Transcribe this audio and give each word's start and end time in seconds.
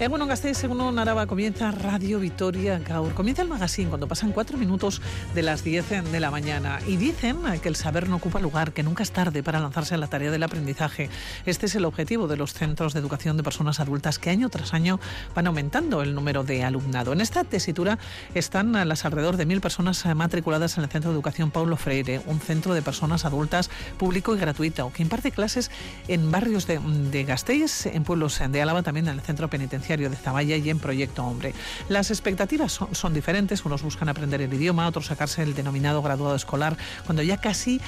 Egunon 0.00 0.28
Gasteiz, 0.28 0.56
según 0.56 0.94
Narava, 0.94 1.26
comienza 1.26 1.70
Radio 1.72 2.20
Vitoria 2.20 2.78
Gaur. 2.78 3.12
Comienza 3.12 3.42
el 3.42 3.48
magazine 3.48 3.90
cuando 3.90 4.08
pasan 4.08 4.32
cuatro 4.32 4.56
minutos 4.56 5.02
de 5.34 5.42
las 5.42 5.62
10 5.62 6.10
de 6.10 6.20
la 6.20 6.30
mañana. 6.30 6.78
Y 6.86 6.96
dicen 6.96 7.36
que 7.60 7.68
el 7.68 7.76
saber 7.76 8.08
no 8.08 8.16
ocupa 8.16 8.40
lugar, 8.40 8.72
que 8.72 8.82
nunca 8.82 9.02
es 9.02 9.12
tarde 9.12 9.42
para 9.42 9.60
lanzarse 9.60 9.94
a 9.94 9.98
la 9.98 10.06
tarea 10.06 10.30
del 10.30 10.42
aprendizaje. 10.42 11.10
Este 11.44 11.66
es 11.66 11.74
el 11.74 11.84
objetivo 11.84 12.28
de 12.28 12.38
los 12.38 12.54
centros 12.54 12.94
de 12.94 13.00
educación 13.00 13.36
de 13.36 13.42
personas 13.42 13.78
adultas 13.78 14.18
que 14.18 14.30
año 14.30 14.48
tras 14.48 14.72
año 14.72 14.98
van 15.34 15.46
aumentando 15.46 16.00
el 16.00 16.14
número 16.14 16.44
de 16.44 16.64
alumnado. 16.64 17.12
En 17.12 17.20
esta 17.20 17.44
tesitura 17.44 17.98
están 18.34 18.72
las 18.88 19.04
alrededor 19.04 19.36
de 19.36 19.44
mil 19.44 19.60
personas 19.60 20.06
matriculadas 20.16 20.78
en 20.78 20.84
el 20.84 20.90
Centro 20.90 21.10
de 21.10 21.16
Educación 21.16 21.50
Paulo 21.50 21.76
Freire, 21.76 22.22
un 22.24 22.40
centro 22.40 22.72
de 22.72 22.80
personas 22.80 23.26
adultas 23.26 23.68
público 23.98 24.34
y 24.34 24.38
gratuito 24.38 24.90
que 24.94 25.02
imparte 25.02 25.30
clases 25.30 25.70
en 26.08 26.30
barrios 26.30 26.66
de, 26.66 26.78
de 26.78 27.24
Gasteiz, 27.24 27.84
en 27.84 28.02
pueblos 28.02 28.40
de 28.48 28.62
Álava, 28.62 28.82
también 28.82 29.06
en 29.06 29.16
el 29.16 29.20
centro 29.20 29.50
penitenciario 29.50 29.89
de 29.98 30.16
Zavalla 30.16 30.56
y 30.56 30.70
en 30.70 30.78
Proyecto 30.78 31.24
Hombre. 31.24 31.52
Las 31.88 32.10
expectativas 32.10 32.80
son, 32.92 33.12
diferentes, 33.14 33.64
unos 33.64 33.82
buscan 33.82 34.08
aprender 34.08 34.40
el 34.40 34.52
idioma, 34.54 34.86
otros 34.86 35.06
sacarse 35.06 35.42
el 35.42 35.54
denominado 35.54 36.00
graduado 36.00 36.36
escolar, 36.36 36.76
cuando 37.04 37.22
ya 37.22 37.38
casi 37.38 37.80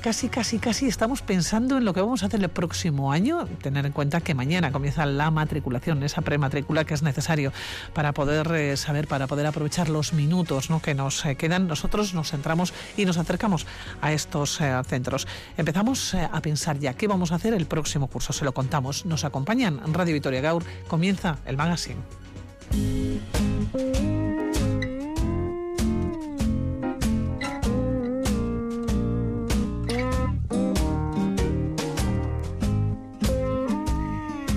casi, 0.00 0.28
casi, 0.28 0.58
casi 0.58 0.86
estamos 0.86 1.22
pensando 1.22 1.76
en 1.76 1.84
lo 1.84 1.92
que 1.94 2.00
vamos 2.00 2.22
a 2.22 2.26
hacer 2.26 2.42
el 2.42 2.48
próximo 2.48 3.12
año. 3.12 3.46
Tener 3.62 3.86
en 3.86 3.92
cuenta 3.92 4.20
que 4.20 4.34
mañana 4.34 4.72
comienza 4.72 5.06
la 5.06 5.30
matriculación, 5.30 6.02
esa 6.02 6.22
prematrícula 6.22 6.84
que 6.84 6.94
es 6.94 7.02
necesario 7.02 7.52
para 7.92 8.12
poder 8.12 8.50
eh, 8.54 8.76
saber, 8.76 9.08
para 9.08 9.26
poder 9.26 9.46
aprovechar 9.46 9.88
los 9.88 10.12
minutos 10.12 10.68
que 10.82 10.94
nos 10.94 11.24
eh, 11.24 11.36
quedan. 11.36 11.66
Nosotros 11.66 12.14
nos 12.14 12.30
centramos 12.30 12.72
y 12.96 13.04
nos 13.04 13.18
acercamos 13.18 13.66
a 14.00 14.12
estos 14.12 14.60
eh, 14.60 14.72
centros. 14.86 15.26
Empezamos 15.56 16.14
a 16.14 16.40
pensar 16.40 16.78
ya 16.78 16.94
qué 16.94 17.06
vamos 17.06 17.32
a 17.32 17.36
hacer 17.36 17.54
el 17.54 17.66
próximo 17.66 18.06
curso. 18.08 18.32
Se 18.32 18.44
lo 18.44 18.52
contamos. 18.52 19.06
Nos 19.06 19.24
acompañan 19.24 19.80
Radio 19.92 20.14
Vitoria 20.14 20.40
Gaur. 20.40 20.64
Comienza 20.88 21.38
el 21.46 21.56
magazine. 21.56 22.00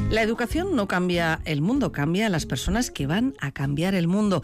La 0.09 0.23
educación 0.23 0.75
no 0.75 0.88
cambia 0.88 1.39
el 1.45 1.61
mundo, 1.61 1.91
cambia 1.91 2.29
las 2.29 2.47
personas 2.47 2.89
que 2.89 3.05
van 3.05 3.35
a 3.39 3.52
cambiar 3.52 3.93
el 3.93 4.07
mundo. 4.07 4.41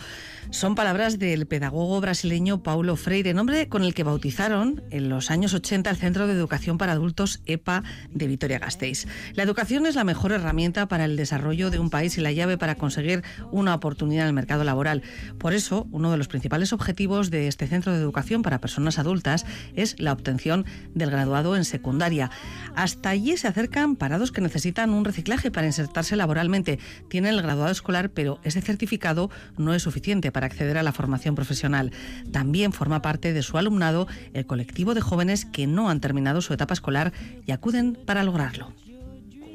Son 0.52 0.75
palabras 0.75 1.17
del 1.17 1.47
pedagogo 1.47 1.99
brasileño 1.99 2.61
Paulo 2.61 2.95
Freire, 2.95 3.33
nombre 3.33 3.67
con 3.67 3.83
el 3.83 3.95
que 3.95 4.03
bautizaron 4.03 4.83
en 4.91 5.09
los 5.09 5.31
años 5.31 5.55
80 5.55 5.89
el 5.89 5.95
Centro 5.97 6.27
de 6.27 6.33
Educación 6.33 6.77
para 6.77 6.91
Adultos 6.91 7.41
EPA 7.47 7.83
de 8.11 8.27
Vitoria-Gasteiz. 8.27 9.08
La 9.33 9.41
educación 9.41 9.88
es 9.88 9.95
la 9.95 10.03
mejor 10.03 10.33
herramienta 10.33 10.88
para 10.88 11.05
el 11.05 11.17
desarrollo 11.17 11.71
de 11.71 11.80
un 11.80 11.89
país 11.89 12.16
y 12.19 12.21
la 12.21 12.31
llave 12.31 12.59
para 12.59 12.75
conseguir 12.75 13.23
una 13.52 13.73
oportunidad 13.73 14.25
en 14.25 14.27
el 14.27 14.33
mercado 14.33 14.63
laboral. 14.63 15.02
Por 15.39 15.53
eso, 15.53 15.88
uno 15.91 16.11
de 16.11 16.17
los 16.17 16.27
principales 16.27 16.73
objetivos 16.73 17.31
de 17.31 17.48
este 17.48 17.65
Centro 17.65 17.92
de 17.92 17.98
Educación 17.98 18.43
para 18.43 18.61
Personas 18.61 18.99
Adultas 18.99 19.48
es 19.75 19.99
la 19.99 20.14
obtención 20.14 20.65
del 20.93 21.09
graduado 21.09 21.55
en 21.55 21.65
secundaria. 21.65 22.30
Hasta 22.75 23.09
allí 23.09 23.36
se 23.36 23.48
acercan 23.48 23.95
parados 23.95 24.31
que 24.31 24.42
necesitan 24.42 24.92
un 24.92 25.05
reciclaje 25.05 25.55
para 25.55 25.66
insertarse 25.67 26.16
laboralmente. 26.16 26.77
Tienen 27.08 27.33
el 27.33 27.42
graduado 27.42 27.71
escolar, 27.71 28.11
pero 28.11 28.39
ese 28.43 28.61
certificado 28.61 29.32
no 29.58 29.73
es 29.73 29.82
suficiente 29.82 30.32
para 30.32 30.45
acceder 30.45 30.77
a 30.77 30.83
la 30.83 30.92
formación 30.92 31.33
profesional. 31.33 31.92
También 32.32 32.73
forma 32.73 33.02
parte 33.02 33.33
de 33.33 33.42
su 33.42 33.58
alumnado 33.58 34.08
el 34.33 34.45
colectivo 34.45 34.93
de 34.93 35.02
jóvenes 35.02 35.45
que 35.45 35.66
no 35.66 35.89
han 35.89 36.02
terminado 36.02 36.42
su 36.42 36.54
etapa 36.54 36.73
escolar 36.73 37.14
y 37.48 37.52
acuden 37.52 37.98
para 38.05 38.23
lograrlo. 38.23 38.71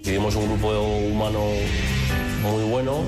Vivimos 0.02 0.34
un 0.34 0.46
grupo 0.46 0.70
humano 0.70 1.44
muy 2.42 2.64
bueno. 2.70 3.02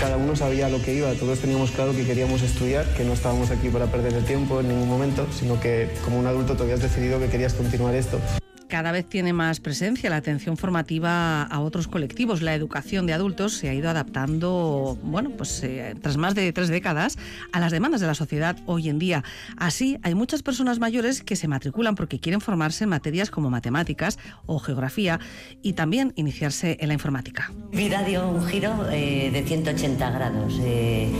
Cada 0.00 0.16
uno 0.16 0.34
sabía 0.36 0.68
lo 0.68 0.82
que 0.82 0.94
iba, 0.94 1.12
todos 1.14 1.38
teníamos 1.38 1.70
claro 1.70 1.92
que 1.92 2.04
queríamos 2.04 2.42
estudiar, 2.42 2.84
que 2.96 3.04
no 3.04 3.14
estábamos 3.14 3.50
aquí 3.50 3.68
para 3.68 3.86
perder 3.86 4.12
el 4.12 4.24
tiempo 4.24 4.60
en 4.60 4.68
ningún 4.68 4.88
momento, 4.88 5.26
sino 5.32 5.58
que 5.58 5.88
como 6.04 6.18
un 6.18 6.26
adulto 6.26 6.54
tú 6.54 6.64
habías 6.64 6.82
decidido 6.82 7.18
que 7.18 7.28
querías 7.28 7.54
continuar 7.54 7.94
esto 7.94 8.20
cada 8.68 8.92
vez 8.92 9.06
tiene 9.08 9.32
más 9.32 9.60
presencia 9.60 10.10
la 10.10 10.16
atención 10.16 10.56
formativa 10.56 11.42
a 11.42 11.60
otros 11.60 11.88
colectivos. 11.88 12.42
La 12.42 12.54
educación 12.54 13.06
de 13.06 13.12
adultos 13.12 13.54
se 13.54 13.68
ha 13.68 13.74
ido 13.74 13.88
adaptando, 13.90 14.98
bueno, 15.02 15.30
pues 15.30 15.62
eh, 15.62 15.94
tras 16.00 16.16
más 16.16 16.34
de 16.34 16.52
tres 16.52 16.68
décadas, 16.68 17.16
a 17.52 17.60
las 17.60 17.72
demandas 17.72 18.00
de 18.00 18.06
la 18.06 18.14
sociedad 18.14 18.56
hoy 18.66 18.88
en 18.88 18.98
día. 18.98 19.24
Así, 19.56 19.98
hay 20.02 20.14
muchas 20.14 20.42
personas 20.42 20.78
mayores 20.78 21.22
que 21.22 21.36
se 21.36 21.48
matriculan 21.48 21.94
porque 21.94 22.20
quieren 22.20 22.40
formarse 22.40 22.84
en 22.84 22.90
materias 22.90 23.30
como 23.30 23.50
matemáticas 23.50 24.18
o 24.46 24.58
geografía 24.58 25.20
y 25.62 25.74
también 25.74 26.12
iniciarse 26.16 26.76
en 26.80 26.88
la 26.88 26.94
informática. 26.94 27.52
Vida 27.72 28.02
dio 28.02 28.28
un 28.28 28.46
giro 28.46 28.88
eh, 28.90 29.30
de 29.32 29.42
180 29.42 30.10
grados. 30.10 30.54
Eh, 30.62 31.10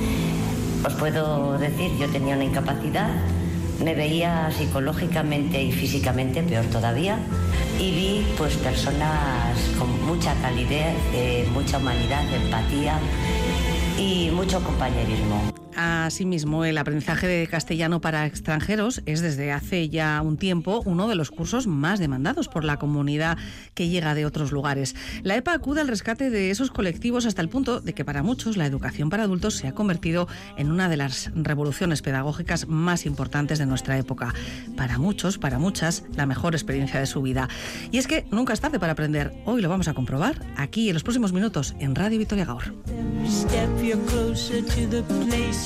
os 0.85 0.95
puedo 0.95 1.59
decir, 1.59 1.91
yo 1.99 2.09
tenía 2.09 2.35
una 2.35 2.45
incapacidad 2.45 3.11
me 3.82 3.94
veía 3.94 4.50
psicológicamente 4.56 5.62
y 5.62 5.72
físicamente 5.72 6.42
peor 6.42 6.64
todavía. 6.66 7.19
Y 7.78 7.91
vi 7.91 8.26
pues 8.38 8.54
personas 8.56 9.59
con 9.78 10.06
mucha 10.06 10.34
calidez, 10.41 10.94
eh, 11.14 11.47
mucha 11.53 11.78
humanidad, 11.78 12.25
empatía 12.32 12.98
y 13.99 14.31
mucho 14.31 14.62
compañerismo. 14.62 15.53
Asimismo, 15.77 16.65
el 16.65 16.79
aprendizaje 16.79 17.27
de 17.27 17.47
castellano 17.47 18.01
para 18.01 18.25
extranjeros 18.25 19.03
es 19.05 19.21
desde 19.21 19.53
hace 19.53 19.91
ya 19.91 20.23
un 20.23 20.39
tiempo 20.39 20.83
uno 20.87 21.07
de 21.07 21.15
los 21.17 21.31
cursos 21.31 21.67
más 21.67 21.99
demandados 21.99 22.49
por 22.49 22.65
la 22.65 22.79
comunidad 22.79 23.37
que 23.75 23.89
llega 23.89 24.15
de 24.15 24.25
otros 24.25 24.53
lugares. 24.53 24.97
La 25.23 25.37
EPA 25.37 25.53
acude 25.53 25.83
al 25.83 25.89
rescate 25.89 26.31
de 26.31 26.51
esos 26.51 26.71
colectivos 26.71 27.27
hasta 27.27 27.43
el 27.43 27.51
punto 27.51 27.81
de 27.81 27.93
que 27.93 28.06
para 28.06 28.23
muchos 28.23 28.56
la 28.56 28.65
educación 28.65 29.11
para 29.11 29.25
adultos 29.25 29.55
se 29.55 29.69
ha 29.69 29.75
convertido 29.75 30.29
en 30.56 30.71
una 30.73 30.89
de 30.89 30.97
las 30.97 31.31
revoluciones 31.35 32.01
pedagógicas 32.01 32.67
más 32.69 33.05
importantes 33.05 33.59
de 33.59 33.67
nuestra 33.67 33.99
época. 33.99 34.33
Para 34.79 34.97
muchos, 34.99 35.37
para 35.37 35.59
muchas, 35.59 36.05
la 36.17 36.25
mejor 36.25 36.55
experiencia 36.55 37.01
de 37.01 37.06
su 37.06 37.21
vida. 37.21 37.51
Y 37.93 37.99
es 37.99 38.06
que 38.06 38.25
nunca 38.31 38.55
es 38.55 38.61
tarde 38.61 38.81
para 38.81 38.93
aprender. 38.93 39.35
Hoy 39.45 39.61
lo 39.61 39.69
vamos 39.69 39.89
a 39.89 39.95
comprobar 39.95 40.41
aquí 40.56 40.89
en 40.89 40.95
los 40.95 41.03
próximos 41.03 41.35
minutos 41.35 41.75
en 41.81 41.95
Radio 41.95 42.19
Victoria 42.19 42.47
Gaur. 42.47 42.73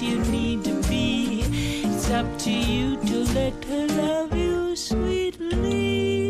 You 0.03 0.19
need 0.27 0.63
to 0.65 0.75
be. 0.89 1.43
It's 1.85 2.11
up 2.11 2.27
to 2.41 2.51
you 2.51 2.97
to 2.97 3.25
let 3.33 3.65
her 3.65 3.87
love 3.87 4.37
you 4.37 4.77
sweetly. 4.77 6.21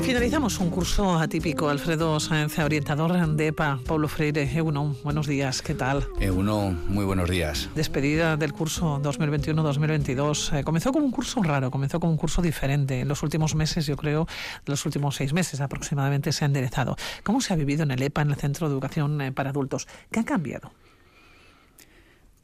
Y 0.00 0.02
finalizamos 0.02 0.58
un 0.60 0.70
curso 0.70 1.18
atípico. 1.18 1.68
Alfredo 1.68 2.18
Sáenz, 2.20 2.58
orientador 2.58 3.12
de 3.36 3.48
EPA, 3.48 3.78
Pablo 3.86 4.08
Freire. 4.08 4.50
Euno, 4.50 4.96
buenos 5.04 5.26
días, 5.26 5.60
¿qué 5.60 5.74
tal? 5.74 6.08
Euno, 6.18 6.70
muy 6.88 7.04
buenos 7.04 7.28
días. 7.28 7.68
Despedida 7.74 8.38
del 8.38 8.54
curso 8.54 8.98
2021-2022. 9.02 10.58
Eh, 10.58 10.64
comenzó 10.64 10.90
como 10.92 11.04
un 11.04 11.10
curso 11.10 11.42
raro, 11.42 11.70
comenzó 11.70 12.00
como 12.00 12.12
un 12.12 12.18
curso 12.18 12.40
diferente. 12.40 13.00
En 13.00 13.08
los 13.08 13.22
últimos 13.22 13.54
meses, 13.54 13.84
yo 13.84 13.96
creo, 13.96 14.26
los 14.64 14.86
últimos 14.86 15.16
seis 15.16 15.34
meses 15.34 15.60
aproximadamente, 15.60 16.32
se 16.32 16.44
ha 16.44 16.46
enderezado. 16.46 16.96
¿Cómo 17.22 17.42
se 17.42 17.52
ha 17.52 17.56
vivido 17.56 17.82
en 17.82 17.90
el 17.90 18.02
EPA, 18.02 18.22
en 18.22 18.30
el 18.30 18.36
Centro 18.36 18.68
de 18.68 18.72
Educación 18.72 19.20
eh, 19.20 19.32
para 19.32 19.50
Adultos? 19.50 19.86
¿Qué 20.10 20.20
ha 20.20 20.24
cambiado? 20.24 20.72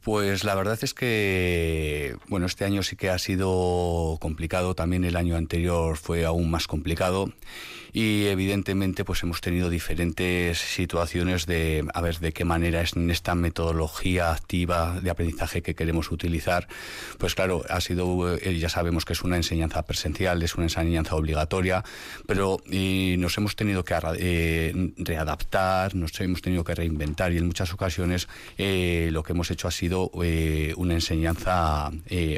Pues 0.07 0.45
la 0.45 0.55
verdad 0.55 0.79
es 0.83 0.93
que, 0.93 2.15
bueno, 2.29 2.45
este 2.45 2.63
año 2.63 2.81
sí 2.81 2.95
que 2.95 3.09
ha 3.09 3.17
sido 3.17 4.17
complicado, 4.21 4.73
también 4.73 5.03
el 5.03 5.17
año 5.17 5.35
anterior 5.35 5.97
fue 5.97 6.23
aún 6.23 6.49
más 6.49 6.65
complicado 6.65 7.33
y 7.93 8.25
evidentemente 8.27 9.03
pues 9.03 9.23
hemos 9.23 9.41
tenido 9.41 9.69
diferentes 9.69 10.57
situaciones 10.57 11.45
de 11.45 11.85
a 11.93 12.01
ver 12.01 12.19
de 12.19 12.33
qué 12.33 12.45
manera 12.45 12.81
es 12.81 12.95
en 12.95 13.09
esta 13.11 13.35
metodología 13.35 14.31
activa 14.31 14.99
de 15.01 15.09
aprendizaje 15.09 15.61
que 15.61 15.75
queremos 15.75 16.11
utilizar 16.11 16.67
pues 17.17 17.35
claro 17.35 17.63
ha 17.69 17.81
sido 17.81 18.37
eh, 18.37 18.57
ya 18.57 18.69
sabemos 18.69 19.05
que 19.05 19.13
es 19.13 19.23
una 19.23 19.37
enseñanza 19.37 19.83
presencial 19.83 20.41
es 20.43 20.55
una 20.55 20.65
enseñanza 20.65 21.15
obligatoria 21.15 21.83
pero 22.25 22.61
nos 22.67 23.37
hemos 23.37 23.55
tenido 23.55 23.83
que 23.83 23.95
eh, 24.19 24.91
readaptar 24.97 25.95
nos 25.95 26.19
hemos 26.19 26.41
tenido 26.41 26.63
que 26.63 26.75
reinventar 26.75 27.31
y 27.33 27.37
en 27.37 27.47
muchas 27.47 27.73
ocasiones 27.73 28.27
eh, 28.57 29.09
lo 29.11 29.23
que 29.23 29.33
hemos 29.33 29.51
hecho 29.51 29.67
ha 29.67 29.71
sido 29.71 30.09
una 30.09 30.93
enseñanza 30.93 31.91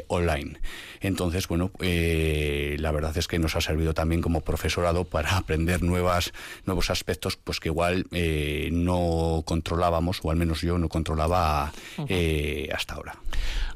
online. 0.08 0.58
Entonces, 1.00 1.48
bueno, 1.48 1.70
la 1.80 2.92
verdad 2.92 3.16
es 3.16 3.28
que 3.28 3.38
nos 3.38 3.56
ha 3.56 3.60
servido 3.60 3.94
también 3.94 4.20
como 4.20 4.40
profesorado 4.40 5.04
para 5.04 5.39
aprender 5.40 5.82
nuevas, 5.82 6.32
nuevos 6.64 6.90
aspectos 6.90 7.36
pues 7.36 7.60
que 7.60 7.68
igual 7.68 8.06
no 8.72 9.42
controlábamos, 9.44 10.20
o 10.22 10.30
al 10.30 10.36
menos 10.36 10.60
yo 10.60 10.78
no 10.78 10.88
controlaba 10.88 11.72
hasta 12.74 12.94
ahora. 12.94 13.16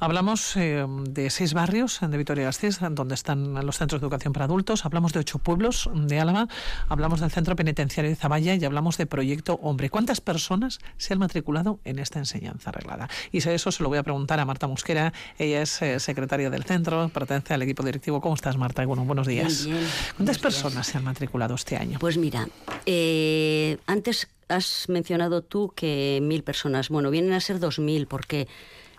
Hablamos 0.00 0.54
de 0.54 1.30
seis 1.30 1.54
barrios 1.54 2.00
de 2.00 2.16
Vitoria-Gasteiz, 2.16 2.78
donde 2.90 3.14
están 3.14 3.54
los 3.66 3.78
centros 3.78 4.00
de 4.00 4.06
educación 4.06 4.32
para 4.32 4.44
adultos. 4.44 4.84
Hablamos 4.84 5.12
de 5.12 5.20
ocho 5.20 5.38
pueblos 5.38 5.90
de 5.94 6.20
Álava. 6.20 6.48
Hablamos 6.88 7.20
del 7.20 7.30
centro 7.30 7.56
penitenciario 7.56 8.10
de 8.10 8.16
Zaballa 8.16 8.54
y 8.54 8.64
hablamos 8.64 8.98
de 8.98 9.06
Proyecto 9.06 9.54
Hombre. 9.62 9.90
¿Cuántas 9.90 10.20
personas 10.20 10.80
se 10.98 11.12
han 11.12 11.18
matriculado 11.18 11.80
en 11.84 11.98
esta 11.98 12.18
enseñanza 12.18 12.70
arreglada? 12.70 13.08
Y 13.32 13.38
eso 13.38 13.72
se 13.72 13.82
lo 13.82 13.88
voy 13.88 13.98
a 13.98 14.02
preguntar 14.02 14.40
a 14.40 14.44
Marta 14.44 14.66
Musquera. 14.66 15.12
Ella 15.38 15.62
es 15.62 15.80
eh, 15.82 16.00
secretaria 16.00 16.50
del 16.50 16.64
centro, 16.64 17.08
pertenece 17.08 17.54
al 17.54 17.62
equipo 17.62 17.82
directivo. 17.82 18.20
¿Cómo 18.20 18.34
estás, 18.34 18.56
Marta? 18.56 18.84
Bueno, 18.84 19.04
buenos 19.04 19.26
días. 19.26 19.68
¿Cuántas 20.16 20.38
personas 20.38 20.86
se 20.86 20.98
han 20.98 21.04
matriculado 21.04 21.53
este 21.54 21.76
año? 21.76 21.98
Pues 21.98 22.16
mira, 22.16 22.48
eh, 22.86 23.78
antes 23.86 24.28
has 24.48 24.88
mencionado 24.88 25.42
tú 25.42 25.72
que 25.74 26.20
mil 26.22 26.42
personas. 26.42 26.88
Bueno, 26.88 27.10
vienen 27.10 27.32
a 27.32 27.40
ser 27.40 27.58
dos 27.60 27.78
mil, 27.78 28.06
porque 28.06 28.48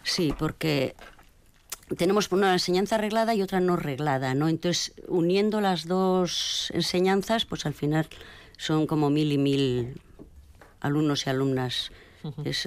sí, 0.04 0.34
porque 0.38 0.96
tenemos 1.98 2.32
una 2.32 2.54
enseñanza 2.54 2.96
arreglada 2.96 3.36
y 3.36 3.42
otra 3.42 3.60
no 3.60 3.76
reglada, 3.76 4.34
¿no? 4.34 4.48
Entonces, 4.50 4.94
uniendo 5.08 5.62
las 5.62 5.88
dos 5.88 6.72
enseñanzas, 6.74 7.46
pues 7.46 7.66
al 7.66 7.74
final 7.74 8.08
son 8.58 8.88
como 8.88 9.10
mil 9.10 9.32
y 9.32 9.38
mil 9.38 10.02
alumnos 10.80 11.26
y 11.26 11.30
alumnas 11.30 11.92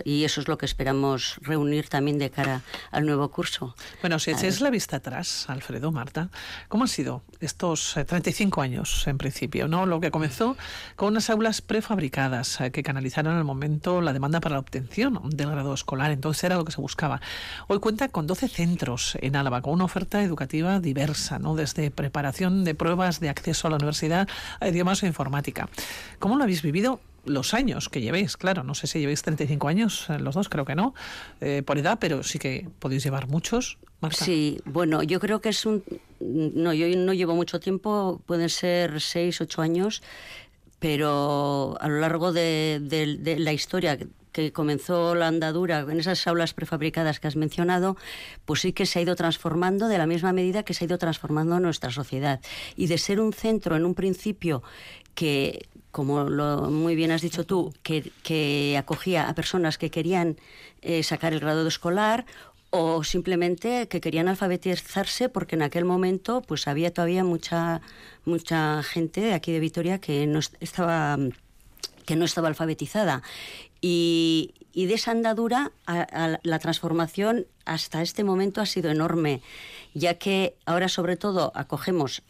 y 0.05 0.25
eso 0.25 0.41
es 0.41 0.49
lo 0.49 0.59
que 0.59 0.67
esperamos 0.67 1.39
reunir 1.43 1.89
también 1.89 2.19
de 2.19 2.31
cara 2.31 2.63
al 2.91 3.07
nuevo 3.07 3.31
curso. 3.31 3.75
Bueno, 4.01 4.19
si 4.19 4.31
echáis 4.31 4.61
la 4.61 4.71
vista 4.71 4.97
atrás, 4.97 5.47
Alfredo, 5.49 5.93
Marta, 5.93 6.31
¿cómo 6.69 6.85
han 6.85 6.89
sido 6.89 7.23
estos 7.41 7.97
35 8.07 8.61
eh, 8.61 8.65
años 8.65 9.07
en 9.07 9.19
principio? 9.19 9.69
¿no? 9.69 9.87
Lo 9.87 10.01
que 10.01 10.11
comenzó 10.11 10.57
con 10.97 11.09
unas 11.09 11.31
aulas 11.31 11.61
prefabricadas 11.63 12.61
eh, 12.61 12.71
que 12.71 12.83
canalizaron 12.83 13.37
el 13.37 13.45
momento 13.45 14.01
la 14.01 14.13
demanda 14.13 14.41
para 14.41 14.55
la 14.55 14.61
obtención 14.61 15.21
del 15.31 15.51
grado 15.51 15.75
escolar, 15.75 16.11
entonces 16.11 16.45
era 16.45 16.57
lo 16.57 16.65
que 16.65 16.73
se 16.73 16.81
buscaba. 16.81 17.21
Hoy 17.67 17.81
cuenta 17.81 18.09
con 18.09 18.27
12 18.27 18.49
centros 18.49 19.17
en 19.21 19.37
Álava, 19.37 19.63
con 19.63 19.75
una 19.75 19.85
oferta 19.85 20.23
educativa 20.23 20.81
diversa, 20.81 21.39
¿no? 21.39 21.55
desde 21.55 21.91
preparación 21.91 22.65
de 22.65 22.75
pruebas 22.75 23.21
de 23.21 23.29
acceso 23.29 23.67
a 23.67 23.71
la 23.71 23.77
universidad 23.77 24.29
a 24.61 24.69
idiomas 24.69 25.03
e 25.03 25.07
informática. 25.07 25.69
¿Cómo 26.19 26.37
lo 26.37 26.45
habéis 26.45 26.63
vivido 26.63 27.01
los 27.25 27.55
años 27.55 27.89
que 27.89 28.01
llevéis, 28.01 28.37
claro, 28.37 28.63
no 28.63 28.75
sé 28.75 28.87
si 28.87 29.01
llevéis 29.01 29.23
35 29.23 29.69
años 29.69 30.07
eh, 30.09 30.19
los 30.19 30.35
dos, 30.35 30.49
creo 30.49 30.65
que 30.65 30.75
no, 30.75 30.95
eh, 31.41 31.63
por 31.65 31.79
edad, 31.79 31.99
pero 32.01 32.23
sí 32.23 32.39
que 32.39 32.69
podéis 32.79 33.05
llevar 33.05 33.29
muchos. 33.29 33.79
Sí, 34.13 34.61
bueno, 34.65 35.03
yo 35.03 35.19
creo 35.19 35.41
que 35.41 35.49
es 35.49 35.67
un... 35.67 35.83
No, 36.21 36.73
yo 36.73 36.87
no 36.97 37.13
llevo 37.13 37.35
mucho 37.35 37.59
tiempo, 37.59 38.21
pueden 38.27 38.49
ser 38.49 39.01
6, 39.01 39.41
8 39.41 39.63
años, 39.63 40.03
pero 40.79 41.77
a 41.81 41.89
lo 41.89 41.99
largo 42.01 42.33
de 42.33 43.37
la 43.39 43.53
historia 43.53 43.99
que 44.33 44.53
comenzó 44.53 45.17
la 45.17 45.27
andadura 45.27 45.81
en 45.81 45.99
esas 45.99 46.25
aulas 46.29 46.55
prefabricadas 46.55 47.19
que 47.19 47.27
has 47.27 47.35
mencionado, 47.35 47.97
pues 48.45 48.61
sí 48.61 48.73
que 48.73 48.87
se 48.87 49.01
ha 49.01 49.03
ido 49.03 49.17
transformando 49.17 49.89
de 49.89 49.99
la 49.99 50.07
misma 50.07 50.33
medida 50.33 50.63
que 50.63 50.75
se 50.75 50.85
ha 50.85 50.87
ido 50.87 50.99
transformando 50.99 51.59
nuestra 51.59 51.91
sociedad. 51.91 52.41
Y 52.77 52.87
de 52.87 52.99
ser 52.99 53.21
un 53.21 53.33
centro 53.33 53.75
en 53.75 53.85
un 53.85 53.95
principio 53.95 54.63
que 55.17 55.67
como 55.99 56.31
lo, 56.31 56.71
muy 56.71 56.95
bien 56.95 57.11
has 57.11 57.23
dicho 57.23 57.45
tú, 57.45 57.75
que, 57.83 58.77
acogía 58.79 59.29
a 59.29 59.35
personas 59.35 59.79
que 59.79 59.91
querían 59.91 60.37
eh, 60.81 61.03
sacar 61.03 61.33
el 61.33 61.41
grado 61.41 61.67
escolar 61.67 62.25
o 62.71 63.03
simplemente 63.03 63.89
que 63.89 64.01
querían 64.01 64.29
alfabetizarse 64.29 65.29
porque 65.29 65.57
en 65.57 65.63
aquel 65.63 65.85
momento 65.85 66.41
pues 66.43 66.69
había 66.69 66.95
todavía 66.95 67.25
mucha 67.25 67.81
mucha 68.25 68.81
gente 68.85 69.23
de 69.23 69.35
aquí 69.35 69.51
de 69.51 69.59
Vitoria 69.59 69.99
que 69.99 70.29
no 70.29 70.39
estaba 70.61 71.19
que 72.07 72.15
no 72.15 72.25
estaba 72.25 72.47
alfabetizada. 72.47 73.23
Y, 73.81 74.55
de 74.73 74.95
esa 74.95 75.11
andadura 75.11 75.73
la 76.45 76.59
transformación 76.61 77.49
hasta 77.65 78.03
este 78.03 78.23
momento 78.23 78.61
ha 78.61 78.67
sido 78.67 78.89
enorme 78.93 79.43
ya 79.95 80.15
que 80.15 80.55
ahora 80.65 80.89
sobre 80.89 81.17
todo 81.17 81.51
acogemos 81.57 82.23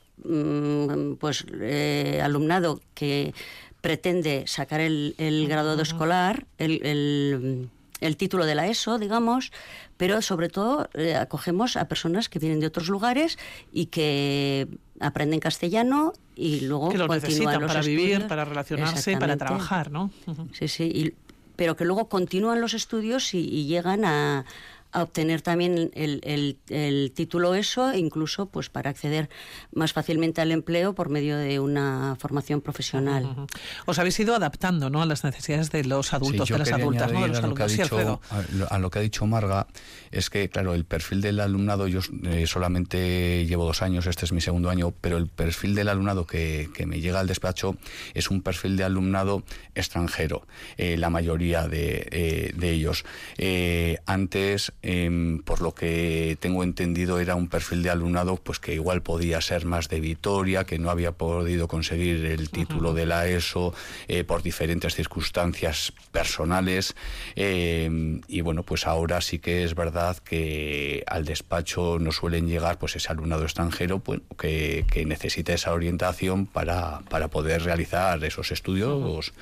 pues 1.19 1.47
eh, 1.61 2.21
alumnado 2.23 2.81
que 2.95 3.35
pretende 3.81 4.45
sacar 4.47 4.81
el, 4.81 5.15
grado 5.49 5.77
de 5.77 5.83
escolar, 5.83 6.47
el, 6.59 7.69
título 8.17 8.45
de 8.45 8.55
la 8.55 8.67
ESO, 8.67 8.99
digamos, 8.99 9.53
pero 9.97 10.23
sobre 10.23 10.49
todo 10.49 10.89
eh, 10.95 11.15
acogemos 11.15 11.77
a 11.77 11.87
personas 11.87 12.29
que 12.29 12.39
vienen 12.39 12.61
de 12.61 12.67
otros 12.67 12.89
lugares 12.89 13.39
y 13.73 13.87
que 13.87 14.69
aprenden 15.01 15.41
castellano 15.41 16.13
y 16.35 16.61
luego 16.61 16.91
que 16.91 16.99
lo 16.99 17.09
necesitan 17.09 17.67
para 17.67 17.81
vivir, 17.83 18.27
para 18.27 18.45
relacionarse, 18.45 19.17
para 19.17 19.37
trabajar, 19.37 19.91
¿no? 19.91 20.11
Sí, 20.53 20.69
sí, 20.69 21.15
pero 21.57 21.77
que 21.77 21.85
luego 21.85 22.09
continúan 22.09 22.61
los 22.61 22.75
estudios 22.75 23.35
y 23.35 23.67
llegan 23.67 24.05
a, 24.05 24.45
a 24.93 25.03
obtener 25.03 25.43
también 25.43 25.91
el, 25.95 27.13
título 27.15 27.55
ESO, 27.55 27.95
incluso 27.95 28.47
pues 28.47 28.71
para 28.71 28.91
acceder 28.91 29.29
más 29.73 29.93
fácilmente 29.93 30.41
al 30.41 30.53
empleo 30.53 30.95
por 30.95 31.09
medio 31.11 31.37
de 31.37 31.61
una 31.61 32.17
formación 32.19 32.61
profesional. 32.61 33.47
Os 33.87 33.99
habéis 33.99 34.19
ido 34.21 34.35
adaptando 34.35 34.91
¿no? 34.91 35.03
a 35.03 35.07
las 35.07 35.25
necesidades 35.25 35.71
de 35.71 35.85
los 35.85 36.13
adultos, 36.13 36.49
de 36.49 36.59
las 36.59 36.73
adultas, 36.73 37.13
¿no? 37.13 37.23
de 37.23 37.29
los 37.29 37.39
alumnos. 37.39 38.21
a, 38.71 38.79
lo 38.79 38.91
que 38.91 38.99
ha 38.99 39.03
dicho 39.03 39.27
Marga, 39.27 39.67
es 40.11 40.31
que, 40.31 40.49
claro, 40.49 40.75
el 40.75 40.85
perfil 40.85 41.21
del 41.21 41.41
alumnado, 41.41 41.87
yo 41.87 42.01
eh, 42.25 42.47
solamente 42.47 43.45
llevo 43.47 43.65
dos 43.65 43.83
años, 43.83 44.07
este 44.07 44.25
es 44.25 44.33
mi 44.33 44.41
segundo 44.41 44.71
año, 44.71 44.93
pero 45.01 45.19
el 45.19 45.29
perfil 45.29 45.75
del 45.75 45.89
alumnado 45.89 46.27
que, 46.27 46.69
me 46.87 47.01
llega 47.01 47.21
al 47.21 47.27
despacho 47.27 47.77
es 48.15 48.31
un 48.31 48.41
perfil 48.41 48.77
de 48.77 48.85
alumnado 48.85 49.43
extranjero, 49.75 50.47
eh, 50.79 50.97
la 50.97 51.11
mayoría 51.11 51.69
de, 51.69 52.09
eh, 52.11 52.53
de 52.57 52.71
ellos. 52.71 53.05
antes 54.07 54.73
Em, 54.91 55.43
por 55.43 55.61
lo 55.61 55.75
que 55.75 56.39
tengo 56.41 56.65
entendido 56.65 57.19
era 57.21 57.35
un 57.35 57.49
perfil 57.49 57.83
de 57.83 57.91
alumnado 57.91 58.37
pues 58.37 58.59
que 58.59 58.73
igual 58.73 59.03
podía 59.03 59.39
ser 59.43 59.67
más 59.67 59.91
de 59.91 60.01
Vitoria, 60.01 60.65
que 60.65 60.79
no 60.79 60.89
había 60.89 61.13
podido 61.13 61.69
conseguir 61.69 62.25
el 62.25 62.49
título 62.49 62.95
de 62.95 63.05
la 63.05 63.29
ESO 63.29 63.75
eh, 64.07 64.25
por 64.25 64.43
diferentes 64.43 64.95
circunstancias 64.95 65.93
personales 66.11 66.97
em, 67.37 68.23
y 68.29 68.41
bueno 68.41 68.63
pues 68.63 68.87
ahora 68.87 69.21
sí 69.21 69.41
que 69.41 69.63
es 69.63 69.75
verdad 69.75 70.17
que 70.17 71.05
al 71.07 71.27
despacho 71.27 71.99
no 72.01 72.11
suelen 72.11 72.49
llegar 72.49 72.79
pues 72.79 72.97
ese 72.97 73.13
alumnado 73.13 73.43
extranjero 73.43 73.99
pues, 73.99 74.23
que, 74.39 74.87
necesita 75.05 75.53
esa 75.53 75.75
orientación 75.75 76.47
para, 76.47 77.01
para 77.11 77.29
poder 77.29 77.63
realizar 77.63 78.25
esos 78.25 78.53
estudios 78.53 79.35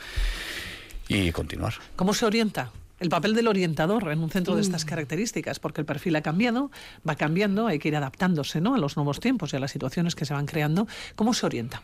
y 1.07 1.31
continuar. 1.31 1.75
¿Cómo 1.95 2.15
se 2.15 2.27
orienta? 2.27 2.73
El 2.99 3.09
papel 3.09 3.35
del 3.35 3.49
orientador 3.49 4.11
en 4.11 4.21
un 4.21 4.31
centro 4.31 4.57
de 4.57 4.63
estas 4.63 4.85
mm. 4.85 4.89
características, 4.89 5.59
porque 5.59 5.81
el 5.81 5.87
perfil 5.87 6.17
ha 6.17 6.23
cambiado, 6.23 6.71
va 7.09 7.17
cambiando, 7.17 7.67
hay 7.67 7.79
que 7.79 7.89
ir 7.89 7.97
adaptándose 7.97 8.61
¿no? 8.61 8.75
a 8.75 8.79
los 8.79 8.97
nuevos 8.97 9.21
tiempos 9.21 9.53
y 9.53 9.57
a 9.57 9.61
las 9.61 9.71
situaciones 9.71 10.15
que 10.15 10.25
se 10.25 10.35
van 10.35 10.47
creando. 10.47 10.87
¿Cómo 11.15 11.35
se 11.35 11.47
orienta? 11.47 11.83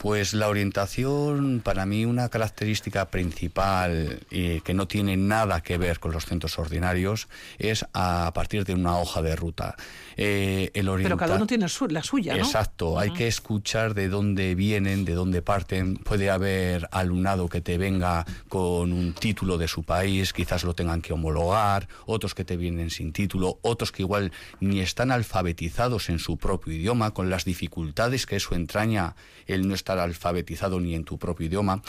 Pues 0.00 0.32
la 0.32 0.48
orientación, 0.48 1.60
para 1.62 1.84
mí, 1.84 2.06
una 2.06 2.30
característica 2.30 3.10
principal 3.10 4.20
y 4.30 4.62
que 4.62 4.72
no 4.72 4.88
tiene 4.88 5.18
nada 5.18 5.60
que 5.60 5.76
ver 5.76 6.00
con 6.00 6.10
los 6.10 6.24
centros 6.24 6.58
ordinarios 6.58 7.28
es 7.58 7.84
a 7.92 8.32
partir 8.32 8.64
de 8.64 8.72
una 8.72 8.96
hoja 8.96 9.20
de 9.20 9.36
ruta. 9.36 9.76
Eh, 10.16 10.70
el 10.72 10.90
Pero 11.02 11.18
cada 11.18 11.36
uno 11.36 11.46
tiene 11.46 11.66
la 11.90 12.02
suya, 12.02 12.34
¿no? 12.34 12.42
Exacto, 12.42 12.98
hay 12.98 13.12
que 13.12 13.28
escuchar 13.28 13.92
de 13.92 14.08
dónde 14.08 14.54
vienen, 14.54 15.04
de 15.04 15.12
dónde 15.12 15.42
parten. 15.42 15.96
Puede 15.96 16.30
haber 16.30 16.88
alumnado 16.92 17.50
que 17.50 17.60
te 17.60 17.76
venga 17.76 18.24
con 18.48 18.94
un 18.94 19.12
título 19.12 19.58
de 19.58 19.68
su 19.68 19.82
país, 19.82 20.32
quizás 20.32 20.64
lo 20.64 20.74
tengan 20.74 21.02
que 21.02 21.12
homologar, 21.12 21.88
otros 22.06 22.34
que 22.34 22.46
te 22.46 22.56
vienen 22.56 22.88
sin 22.88 23.12
título, 23.12 23.58
otros 23.60 23.92
que 23.92 24.02
igual 24.02 24.32
ni 24.60 24.80
están 24.80 25.12
alfabetizados 25.12 26.08
en 26.08 26.18
su 26.18 26.38
propio 26.38 26.72
idioma, 26.72 27.12
con 27.12 27.28
las 27.28 27.44
dificultades 27.44 28.24
que 28.24 28.36
eso 28.36 28.54
entraña 28.54 29.14
el 29.46 29.68
no 29.68 29.74
alfabetizado 29.98 30.80
ni 30.80 30.94
en 30.94 31.04
tu 31.04 31.18
propio 31.18 31.46
idioma. 31.46 31.82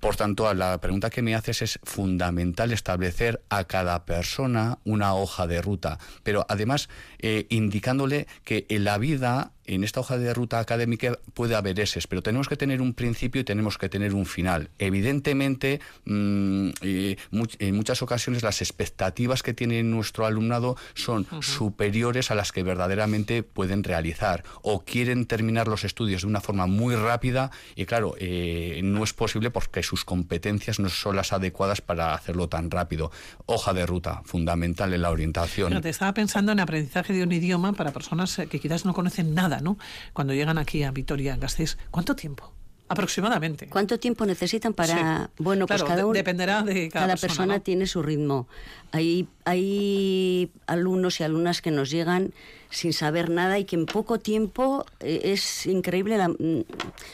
Por 0.00 0.14
tanto, 0.14 0.52
la 0.54 0.80
pregunta 0.80 1.10
que 1.10 1.22
me 1.22 1.34
haces 1.34 1.62
es 1.62 1.80
fundamental 1.82 2.72
establecer 2.72 3.42
a 3.48 3.64
cada 3.64 4.04
persona 4.04 4.78
una 4.84 5.14
hoja 5.14 5.48
de 5.48 5.60
ruta, 5.60 5.98
pero 6.22 6.46
además 6.48 6.88
eh, 7.18 7.46
indicándole 7.48 8.28
que 8.44 8.64
en 8.68 8.84
la 8.84 8.98
vida 8.98 9.52
en 9.68 9.84
esta 9.84 10.00
hoja 10.00 10.18
de 10.18 10.32
ruta 10.34 10.58
académica 10.58 11.18
puede 11.34 11.54
haber 11.54 11.78
eses, 11.78 12.06
pero 12.06 12.22
tenemos 12.22 12.48
que 12.48 12.56
tener 12.56 12.80
un 12.80 12.94
principio 12.94 13.42
y 13.42 13.44
tenemos 13.44 13.78
que 13.78 13.88
tener 13.88 14.14
un 14.14 14.26
final. 14.26 14.70
Evidentemente, 14.78 15.80
mm, 16.06 16.70
en 16.80 17.74
muchas 17.76 18.02
ocasiones 18.02 18.42
las 18.42 18.62
expectativas 18.62 19.42
que 19.42 19.54
tiene 19.54 19.82
nuestro 19.82 20.24
alumnado 20.26 20.76
son 20.94 21.26
superiores 21.40 22.30
a 22.30 22.34
las 22.34 22.50
que 22.50 22.62
verdaderamente 22.62 23.42
pueden 23.42 23.84
realizar 23.84 24.42
o 24.62 24.84
quieren 24.84 25.26
terminar 25.26 25.68
los 25.68 25.84
estudios 25.84 26.22
de 26.22 26.28
una 26.28 26.40
forma 26.40 26.66
muy 26.66 26.96
rápida 26.96 27.50
y 27.76 27.84
claro, 27.84 28.14
eh, 28.18 28.80
no 28.82 29.04
es 29.04 29.12
posible 29.12 29.50
porque 29.50 29.82
sus 29.82 30.04
competencias 30.04 30.80
no 30.80 30.88
son 30.88 31.16
las 31.16 31.32
adecuadas 31.32 31.82
para 31.82 32.14
hacerlo 32.14 32.48
tan 32.48 32.70
rápido. 32.70 33.12
Hoja 33.44 33.74
de 33.74 33.84
ruta, 33.84 34.22
fundamental 34.24 34.94
en 34.94 35.02
la 35.02 35.10
orientación. 35.10 35.78
te 35.82 35.90
estaba 35.90 36.14
pensando 36.14 36.52
en 36.52 36.60
aprendizaje 36.60 37.12
de 37.12 37.22
un 37.22 37.32
idioma 37.32 37.74
para 37.74 37.92
personas 37.92 38.40
que 38.48 38.60
quizás 38.60 38.86
no 38.86 38.94
conocen 38.94 39.34
nada, 39.34 39.57
¿no? 39.60 39.78
Cuando 40.12 40.34
llegan 40.34 40.58
aquí 40.58 40.82
a 40.82 40.90
Vitoria-Gasteiz, 40.90 41.78
¿cuánto 41.90 42.14
tiempo? 42.16 42.52
Aproximadamente. 42.88 43.68
¿Cuánto 43.68 43.98
tiempo 43.98 44.24
necesitan 44.24 44.72
para.? 44.72 45.30
Bueno, 45.38 45.66
pues 45.66 45.84
cada 45.84 46.06
uno. 46.06 46.14
Dependerá 46.14 46.62
de 46.62 46.88
cada, 46.88 47.06
cada 47.06 47.16
persona. 47.16 47.60
tiene 47.60 47.86
su 47.86 48.02
ritmo. 48.02 48.48
Hay, 48.92 49.28
hay 49.48 50.50
alumnos 50.66 51.20
y 51.20 51.24
alumnas 51.24 51.62
que 51.62 51.70
nos 51.70 51.90
llegan 51.90 52.32
sin 52.70 52.92
saber 52.92 53.30
nada 53.30 53.58
y 53.58 53.64
que 53.64 53.76
en 53.76 53.86
poco 53.86 54.18
tiempo 54.18 54.84
eh, 55.00 55.20
es 55.24 55.66
increíble 55.66 56.18
la, 56.18 56.28
mm, 56.28 56.64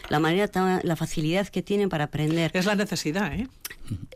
la 0.08 0.18
manera, 0.18 0.80
la 0.82 0.96
facilidad 0.96 1.46
que 1.48 1.62
tienen 1.62 1.88
para 1.88 2.04
aprender. 2.04 2.50
Es 2.54 2.66
la 2.66 2.74
necesidad, 2.74 3.32
¿eh? 3.32 3.48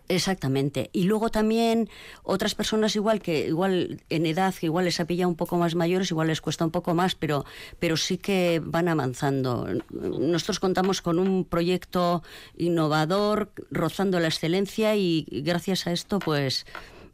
Exactamente. 0.08 0.88
Y 0.92 1.04
luego 1.04 1.28
también 1.28 1.90
otras 2.22 2.54
personas 2.54 2.96
igual 2.96 3.20
que 3.20 3.46
igual 3.48 4.00
en 4.08 4.24
edad, 4.24 4.54
que 4.54 4.66
igual 4.66 4.86
les 4.86 4.98
ha 4.98 5.04
pillado 5.04 5.28
un 5.28 5.36
poco 5.36 5.58
más 5.58 5.74
mayores, 5.74 6.10
igual 6.10 6.28
les 6.28 6.40
cuesta 6.40 6.64
un 6.64 6.70
poco 6.70 6.94
más, 6.94 7.14
pero, 7.14 7.44
pero 7.78 7.96
sí 7.96 8.16
que 8.16 8.60
van 8.64 8.88
avanzando. 8.88 9.68
Nosotros 9.90 10.58
contamos 10.58 11.02
con 11.02 11.18
un 11.18 11.44
proyecto 11.44 12.22
innovador, 12.56 13.50
rozando 13.70 14.18
la 14.18 14.28
excelencia 14.28 14.96
y 14.96 15.26
gracias 15.30 15.86
a 15.86 15.92
esto 15.92 16.18
pues 16.18 16.64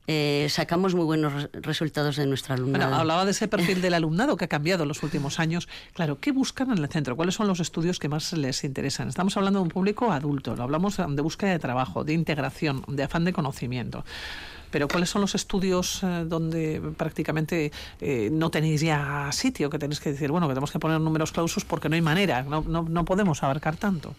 eh, 0.07 0.47
sacamos 0.51 0.95
muy 0.95 1.05
buenos 1.05 1.49
resultados 1.53 2.17
de 2.17 2.27
nuestra 2.27 2.55
alumnado. 2.55 2.85
Bueno, 2.85 3.01
hablaba 3.01 3.25
de 3.25 3.31
ese 3.31 3.49
perfil 3.49 3.81
del 3.81 3.95
alumnado 3.95 4.37
que 4.37 4.45
ha 4.45 4.49
cambiado 4.49 4.83
en 4.83 4.89
los 4.89 5.03
últimos 5.03 5.41
años. 5.41 5.69
Claro, 5.95 6.19
¿qué 6.21 6.33
buscan 6.33 6.71
en 6.71 6.79
el 6.79 6.89
centro? 6.89 7.17
¿Cuáles 7.17 7.35
son 7.35 7.47
los 7.47 7.61
estudios 7.61 7.99
que 7.99 8.09
más 8.09 8.33
les 8.33 8.65
interesan? 8.65 9.09
Estamos 9.09 9.37
hablando 9.37 9.61
de 9.61 9.65
un 9.65 9.71
público 9.71 10.13
adulto, 10.13 10.57
lo 10.57 10.65
hablamos 10.65 10.97
de 10.97 11.23
búsqueda 11.23 11.53
de 11.53 11.59
trabajo, 11.59 12.05
de 12.05 12.13
integración, 12.13 12.85
de 12.89 13.03
afán 13.03 13.25
de 13.25 13.33
conocimiento. 13.33 14.05
Pero 14.71 14.89
¿cuáles 14.89 15.09
son 15.09 15.21
los 15.21 15.37
estudios 15.37 16.03
eh, 16.03 16.25
donde 16.27 16.83
prácticamente 16.97 17.71
eh, 18.01 18.29
no 18.33 18.51
tenéis 18.51 18.81
ya 18.81 19.31
sitio? 19.31 19.71
Que 19.71 19.79
tenéis 19.79 20.01
que 20.01 20.11
decir, 20.11 20.33
bueno, 20.33 20.49
que 20.49 20.55
tenemos 20.55 20.73
que 20.73 20.81
poner 20.81 21.01
números 21.01 21.31
clausos 21.31 21.65
porque 21.65 21.89
no 21.89 21.95
hay 21.95 22.03
manera, 22.03 22.43
no, 22.43 22.61
no, 22.63 22.83
no 22.83 23.05
podemos 23.05 23.43
abarcar 23.45 23.77
tanto. 23.77 24.15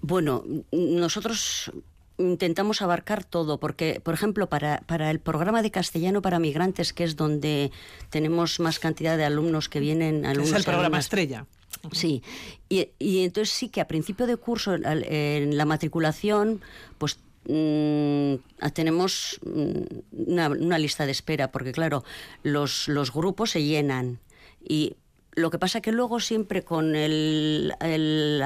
Bueno, 0.00 0.44
nosotros 0.70 1.72
intentamos 2.18 2.82
abarcar 2.82 3.24
todo, 3.24 3.58
porque, 3.58 4.00
por 4.02 4.14
ejemplo, 4.14 4.48
para, 4.48 4.82
para 4.86 5.10
el 5.10 5.20
programa 5.20 5.62
de 5.62 5.70
castellano 5.70 6.20
para 6.20 6.38
migrantes, 6.38 6.92
que 6.92 7.04
es 7.04 7.16
donde 7.16 7.70
tenemos 8.10 8.60
más 8.60 8.78
cantidad 8.78 9.16
de 9.16 9.24
alumnos 9.24 9.68
que 9.68 9.80
vienen... 9.80 10.24
es 10.24 10.52
el 10.52 10.64
programa 10.64 10.98
estrella. 10.98 11.46
Sí, 11.92 12.22
y, 12.68 12.88
y, 12.98 13.24
entonces 13.24 13.54
sí 13.54 13.68
que 13.68 13.80
a 13.80 13.86
principio 13.86 14.26
de 14.26 14.36
curso, 14.36 14.74
en 14.74 15.56
la 15.56 15.64
matriculación, 15.64 16.60
pues 16.98 17.20
mm, 17.46 18.34
tenemos 18.72 19.38
mm, 19.44 20.28
una, 20.28 20.48
una, 20.48 20.78
lista 20.78 21.06
de 21.06 21.12
espera, 21.12 21.52
porque 21.52 21.72
claro, 21.72 22.04
los, 22.42 22.88
los 22.88 23.12
grupos 23.12 23.50
se 23.50 23.62
llenan. 23.62 24.18
Y 24.66 24.96
lo 25.34 25.50
que 25.50 25.58
pasa 25.58 25.80
que 25.80 25.92
luego 25.92 26.18
siempre 26.20 26.64
con 26.64 26.96
el, 26.96 27.72
el 27.80 28.42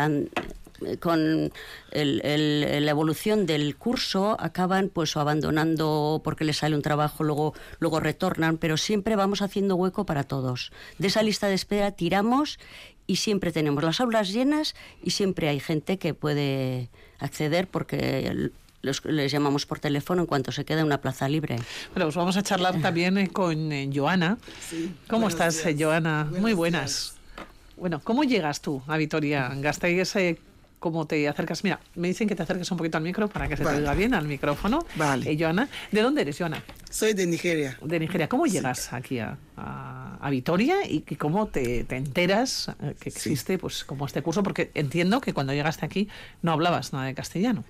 con 1.00 1.52
la 1.92 2.90
evolución 2.90 3.46
del 3.46 3.76
curso 3.76 4.36
acaban 4.38 4.88
pues 4.88 5.16
abandonando 5.16 6.20
porque 6.24 6.44
les 6.44 6.58
sale 6.58 6.76
un 6.76 6.82
trabajo, 6.82 7.24
luego, 7.24 7.54
luego 7.78 8.00
retornan, 8.00 8.58
pero 8.58 8.76
siempre 8.76 9.16
vamos 9.16 9.42
haciendo 9.42 9.76
hueco 9.76 10.06
para 10.06 10.24
todos. 10.24 10.72
De 10.98 11.08
esa 11.08 11.22
lista 11.22 11.48
de 11.48 11.54
espera 11.54 11.92
tiramos 11.92 12.58
y 13.06 13.16
siempre 13.16 13.52
tenemos 13.52 13.82
las 13.82 14.00
aulas 14.00 14.32
llenas 14.32 14.74
y 15.02 15.10
siempre 15.10 15.48
hay 15.48 15.60
gente 15.60 15.98
que 15.98 16.14
puede 16.14 16.90
acceder 17.18 17.66
porque 17.68 18.50
les 18.82 19.32
llamamos 19.32 19.66
por 19.66 19.78
teléfono 19.78 20.22
en 20.22 20.26
cuanto 20.26 20.52
se 20.52 20.64
queda 20.64 20.84
una 20.84 21.00
plaza 21.00 21.28
libre. 21.28 21.56
Bueno, 21.94 22.06
pues 22.06 22.16
vamos 22.16 22.36
a 22.36 22.42
charlar 22.42 22.80
también 22.80 23.16
eh, 23.18 23.28
con 23.28 23.72
eh, 23.72 23.90
Joana. 23.92 24.38
¿Cómo 25.08 25.28
estás, 25.28 25.64
eh, 25.66 25.76
Joana? 25.78 26.28
Muy 26.38 26.52
buenas. 26.52 27.14
Bueno, 27.76 28.00
¿cómo 28.02 28.24
llegas 28.24 28.60
tú 28.60 28.82
a 28.86 28.96
Vitoria? 28.96 29.50
Gasteiz 29.56 30.14
cómo 30.82 31.06
te 31.06 31.26
acercas. 31.28 31.62
Mira, 31.62 31.80
me 31.94 32.08
dicen 32.08 32.28
que 32.28 32.34
te 32.34 32.42
acerques 32.42 32.70
un 32.72 32.76
poquito 32.76 32.98
al 32.98 33.04
micro 33.04 33.28
para 33.28 33.48
que 33.48 33.56
se 33.56 33.62
te 33.62 33.70
oiga 33.70 33.94
bien 33.94 34.12
al 34.14 34.26
micrófono. 34.26 34.84
Vale. 34.96 35.30
Eh, 35.30 35.36
Joana, 35.38 35.68
¿de 35.92 36.02
dónde 36.02 36.22
eres, 36.22 36.36
Joana? 36.36 36.62
Soy 36.90 37.14
de 37.14 37.24
Nigeria. 37.24 37.78
De 37.80 38.00
Nigeria. 38.00 38.28
¿Cómo 38.28 38.46
llegas 38.46 38.92
aquí 38.92 39.20
a, 39.20 39.38
a, 39.56 40.28
Vitoria 40.30 40.84
y, 40.86 41.02
cómo 41.16 41.46
te, 41.46 41.84
te, 41.84 41.96
enteras 41.96 42.70
eh, 42.82 42.94
que 42.98 43.10
existe 43.10 43.58
pues 43.58 43.84
como 43.84 44.06
este 44.06 44.22
curso? 44.22 44.42
Porque 44.42 44.72
entiendo 44.74 45.20
que 45.20 45.32
cuando 45.32 45.52
llegaste 45.52 45.86
aquí 45.86 46.08
no 46.42 46.50
hablabas 46.50 46.92
nada 46.92 47.06
de 47.06 47.14
castellano. 47.14 47.64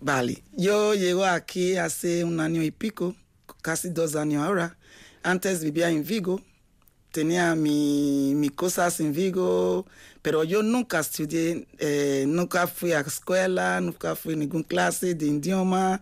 Vale. 0.00 0.42
Yo 0.56 0.94
llego 0.94 1.26
aquí 1.26 1.76
hace 1.76 2.24
un 2.24 2.40
año 2.40 2.62
y 2.62 2.70
pico, 2.70 3.14
casi 3.60 3.90
dos 3.90 4.16
años 4.16 4.42
ahora. 4.42 4.76
Antes 5.22 5.62
vivía 5.62 5.90
en 5.90 6.02
Vigo 6.04 6.40
tenía 7.14 7.54
mi, 7.54 8.34
mi, 8.34 8.48
cosas 8.48 8.98
en 8.98 9.12
Vigo, 9.12 9.86
pero 10.20 10.42
yo 10.42 10.64
nunca 10.64 10.98
estudié, 10.98 11.64
eh, 11.78 12.24
nunca 12.26 12.66
fui 12.66 12.92
a 12.92 13.00
escuela, 13.02 13.80
nunca 13.80 14.16
fui 14.16 14.34
a 14.34 14.36
ninguna 14.36 14.64
clase 14.64 15.14
de 15.14 15.26
idioma. 15.26 16.00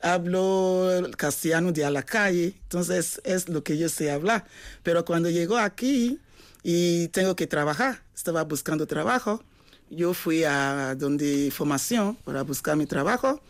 Hablo 0.00 0.88
castellano 1.16 1.72
de 1.72 1.84
a 1.84 1.90
la 1.90 2.04
calle, 2.04 2.54
entonces 2.62 3.20
es 3.24 3.48
lo 3.48 3.64
que 3.64 3.76
yo 3.76 3.88
sé 3.88 4.12
hablar. 4.12 4.44
Pero 4.84 5.04
cuando 5.04 5.30
llegó 5.30 5.56
aquí 5.58 6.20
y 6.62 7.08
tengo 7.08 7.34
que 7.34 7.48
trabajar, 7.48 8.00
estaba 8.14 8.44
buscando 8.44 8.86
trabajo, 8.86 9.42
yo 9.90 10.14
fui 10.14 10.44
a 10.44 10.94
donde 10.94 11.50
formación 11.50 12.14
para 12.24 12.42
buscar 12.42 12.76
mi 12.76 12.86
trabajo 12.86 13.42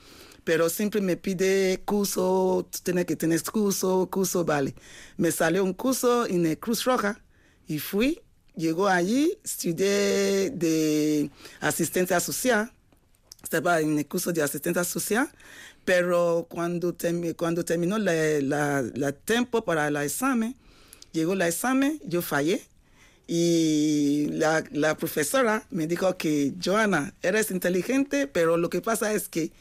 pero 0.44 0.68
siempre 0.68 1.00
me 1.00 1.16
pide 1.16 1.80
curso, 1.84 2.68
tiene 2.82 3.06
que 3.06 3.16
tener 3.16 3.42
curso, 3.42 4.08
curso, 4.10 4.44
vale. 4.44 4.74
Me 5.16 5.30
salió 5.30 5.64
un 5.64 5.72
curso 5.72 6.26
en 6.26 6.46
el 6.46 6.58
Cruz 6.58 6.84
Roja 6.84 7.20
y 7.66 7.78
fui, 7.78 8.20
llegó 8.56 8.88
allí, 8.88 9.38
estudié 9.44 10.50
de 10.50 11.30
asistencia 11.60 12.18
social, 12.20 12.72
estaba 13.42 13.80
en 13.80 13.98
el 13.98 14.06
curso 14.06 14.32
de 14.32 14.42
asistencia 14.42 14.84
social, 14.84 15.30
pero 15.84 16.46
cuando, 16.48 16.96
cuando 17.36 17.64
terminó 17.64 17.96
el 17.96 18.48
la, 18.48 18.82
la, 18.82 19.12
tiempo 19.12 19.64
para 19.64 19.88
el 19.88 19.96
examen, 19.96 20.56
llegó 21.12 21.32
el 21.34 21.42
examen, 21.42 22.00
yo 22.04 22.22
fallé. 22.22 22.62
Y 23.28 24.26
la, 24.32 24.64
la 24.72 24.96
profesora 24.96 25.64
me 25.70 25.86
dijo 25.86 26.16
que, 26.16 26.52
Joana, 26.62 27.14
eres 27.22 27.50
inteligente, 27.50 28.26
pero 28.26 28.56
lo 28.56 28.68
que 28.68 28.80
pasa 28.80 29.12
es 29.14 29.28
que 29.28 29.52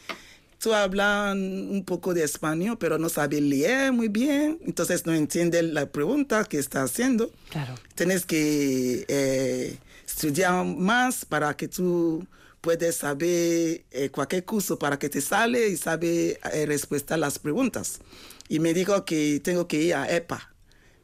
tú 0.61 0.75
hablas 0.75 1.35
un 1.35 1.83
poco 1.85 2.13
de 2.13 2.23
español, 2.23 2.77
pero 2.79 2.99
no 2.99 3.09
sabes 3.09 3.41
leer 3.41 3.91
muy 3.91 4.09
bien, 4.09 4.59
entonces 4.63 5.05
no 5.07 5.13
entiendes 5.13 5.63
la 5.63 5.87
pregunta 5.87 6.45
que 6.45 6.59
está 6.59 6.83
haciendo. 6.83 7.31
Claro. 7.49 7.73
Tienes 7.95 8.27
que 8.27 9.03
eh, 9.07 9.77
estudiar 10.05 10.63
más 10.63 11.25
para 11.25 11.57
que 11.57 11.67
tú 11.67 12.27
puedas 12.61 12.95
saber 12.95 13.83
eh, 13.89 14.09
cualquier 14.11 14.45
curso 14.45 14.77
para 14.77 14.99
que 14.99 15.09
te 15.09 15.19
sale 15.19 15.67
y 15.67 15.77
sabe 15.77 16.39
eh, 16.53 16.79
las 17.17 17.39
preguntas. 17.39 17.99
Y 18.47 18.59
me 18.59 18.75
dijo 18.75 19.03
que 19.03 19.41
tengo 19.43 19.67
que 19.67 19.81
ir 19.81 19.95
a 19.95 20.15
EPA 20.15 20.53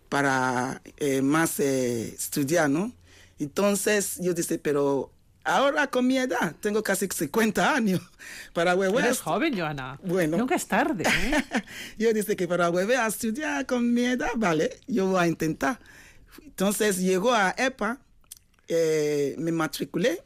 para 0.07 0.81
más 1.23 1.59
estudiar, 1.59 2.69
¿no? 2.69 2.93
Entonces 3.39 4.17
yo 4.19 4.33
dije, 4.33 4.59
pero 4.59 5.11
Ahora 5.47 5.87
con 5.87 6.05
mi 6.05 6.17
edad, 6.17 6.53
tengo 6.59 6.83
casi 6.83 7.07
50 7.07 7.73
años. 7.73 8.01
Para 8.53 8.75
huevear. 8.75 9.05
Eres 9.05 9.21
joven, 9.21 9.57
Joana. 9.57 9.97
Bueno. 10.03 10.35
Nunca 10.35 10.55
es 10.55 10.67
tarde. 10.67 11.05
¿eh? 11.05 11.43
yo 11.97 12.11
dije 12.11 12.35
que 12.35 12.49
para 12.49 12.69
huevear 12.69 13.07
estudiar 13.07 13.65
con 13.65 13.93
mi 13.93 14.03
edad, 14.03 14.31
vale, 14.35 14.77
yo 14.87 15.07
voy 15.07 15.23
a 15.23 15.27
intentar. 15.27 15.79
Entonces 16.43 16.97
llegó 16.97 17.33
a 17.33 17.55
EPA, 17.57 17.97
eh, 18.67 19.35
me 19.37 19.53
matriculé, 19.53 20.21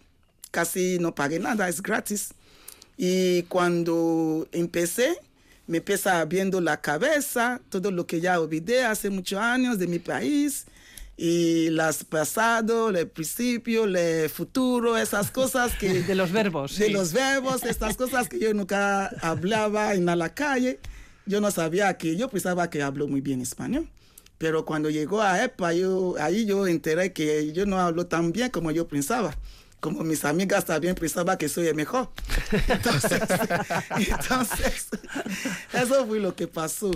casi 0.49 0.97
no 0.97 1.13
pagué 1.13 1.37
nada, 1.37 1.69
es 1.69 1.83
gratis. 1.83 2.33
Y 2.97 3.43
cuando 3.43 4.47
empecé, 4.51 5.19
me 5.67 5.77
empieza 5.77 6.25
viendo 6.25 6.61
la 6.61 6.81
cabeza, 6.81 7.61
todo 7.69 7.91
lo 7.91 8.07
que 8.07 8.21
ya 8.21 8.39
olvidé 8.39 8.85
hace 8.85 9.11
muchos 9.11 9.39
años 9.39 9.77
de 9.77 9.85
mi 9.85 9.99
país 9.99 10.65
y 11.18 11.70
las 11.70 12.03
pasado, 12.03 12.89
el 12.89 13.08
principio, 13.08 13.84
el 13.84 14.30
futuro, 14.30 14.98
esas 14.98 15.32
cosas 15.32 15.75
que... 15.75 16.01
De 16.03 16.15
los 16.15 16.32
verbos. 16.32 16.77
De 16.77 16.89
los 16.89 17.13
verbos, 17.13 17.63
estas 17.63 17.96
cosas 17.96 18.27
que 18.27 18.39
yo 18.39 18.53
nunca 18.53 19.08
hablaba 19.22 19.94
en 19.94 20.06
la 20.06 20.34
calle. 20.34 20.80
Yo 21.25 21.39
no 21.39 21.51
sabía 21.51 21.98
que, 21.98 22.18
yo 22.18 22.30
pensaba 22.30 22.70
que 22.70 22.82
hablo 22.82 23.08
muy 23.08 23.22
bien 23.22 23.41
español. 23.41 23.88
Pero 24.38 24.65
cuando 24.65 24.89
llegó 24.89 25.22
a 25.22 25.44
EPA, 25.44 25.74
yo, 25.74 26.15
ahí 26.20 26.48
yo 26.48 26.65
enteré 26.65 27.13
que 27.13 27.53
yo 27.53 27.68
no 27.68 27.80
hablo 27.80 28.08
tan 28.08 28.32
bien 28.32 28.50
como 28.50 28.72
yo 28.72 28.88
pensaba. 28.88 29.38
Como 29.80 30.03
mis 30.03 30.25
amigas 30.25 30.65
también 30.65 30.96
pensaban 30.96 31.38
que 31.38 31.48
soy 31.48 31.68
el 31.68 31.75
mejor. 31.75 32.10
Entonces, 32.68 33.22
entonces, 34.10 34.88
eso 35.74 36.08
fue 36.08 36.20
lo 36.20 36.36
que 36.36 36.48
pasó. 36.48 36.89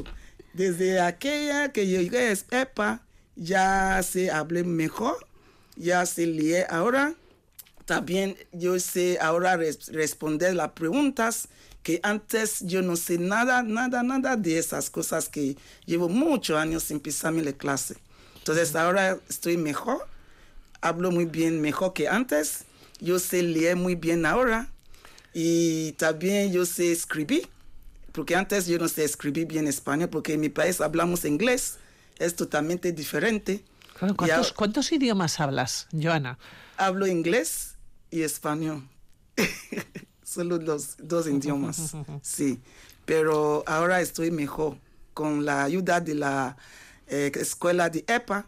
Desde 0.53 0.99
aquella 0.99 1.71
que 1.71 1.85
llegué 1.85 2.29
a 2.29 2.61
EPA, 2.61 3.04
ya 3.35 4.01
se 4.03 4.31
hablé 4.31 4.63
mejor, 4.63 5.25
ya 5.75 6.05
se 6.05 6.25
lié 6.25 6.65
ahora. 6.69 7.13
También 7.85 8.35
yo 8.51 8.79
sé 8.79 9.19
ahora 9.21 9.57
res- 9.57 9.87
responder 9.91 10.55
las 10.55 10.71
preguntas 10.71 11.47
que 11.83 11.99
antes 12.01 12.61
yo 12.61 12.81
no 12.81 12.95
sé 12.95 13.19
nada, 13.19 13.61
nada, 13.61 14.01
nada 14.01 14.35
de 14.35 14.57
esas 14.57 14.89
cosas 14.89 15.29
que 15.29 15.55
llevo 15.85 16.09
muchos 16.09 16.57
años 16.57 16.83
sin 16.83 16.99
pisarme 16.99 17.43
la 17.43 17.53
clase. 17.53 17.95
Entonces 18.37 18.75
ahora 18.75 19.19
estoy 19.29 19.57
mejor, 19.57 20.07
hablo 20.81 21.11
muy 21.11 21.25
bien, 21.25 21.61
mejor 21.61 21.93
que 21.93 22.07
antes. 22.07 22.63
Yo 22.99 23.19
sé 23.19 23.43
leer 23.43 23.75
muy 23.75 23.93
bien 23.95 24.25
ahora 24.25 24.71
y 25.33 25.91
también 25.93 26.51
yo 26.51 26.65
sé 26.65 26.91
escribir, 26.91 27.47
porque 28.13 28.35
antes 28.35 28.65
yo 28.65 28.79
no 28.79 28.87
sé 28.87 29.03
escribir 29.03 29.45
bien 29.45 29.67
español, 29.67 30.09
porque 30.09 30.33
en 30.33 30.39
mi 30.39 30.49
país 30.49 30.81
hablamos 30.81 31.25
inglés, 31.25 31.77
es 32.19 32.35
totalmente 32.35 32.91
diferente. 32.91 33.63
Claro, 33.97 34.13
Y 34.13 34.17
¿cuántos, 34.17 34.37
ahora 34.37 34.55
cuántos 34.55 34.91
idiomas 34.91 35.39
hablas, 35.39 35.87
Joana? 35.91 36.37
hablo 36.77 37.07
inglés 37.07 37.75
y 38.11 38.21
español. 38.21 38.87
Solo 40.23 40.57
los 40.57 40.95
dos 40.97 41.27
idiomas, 41.27 41.95
sí. 42.21 42.59
Pero 43.05 43.63
ahora 43.67 44.01
estoy 44.01 44.31
mejor 44.31 44.77
con 45.13 45.45
la 45.45 45.63
ayuda 45.63 46.01
de 46.01 46.15
la 46.15 46.57
eh, 47.07 47.31
escuela 47.35 47.89
de 47.89 48.03
EPA. 48.07 48.47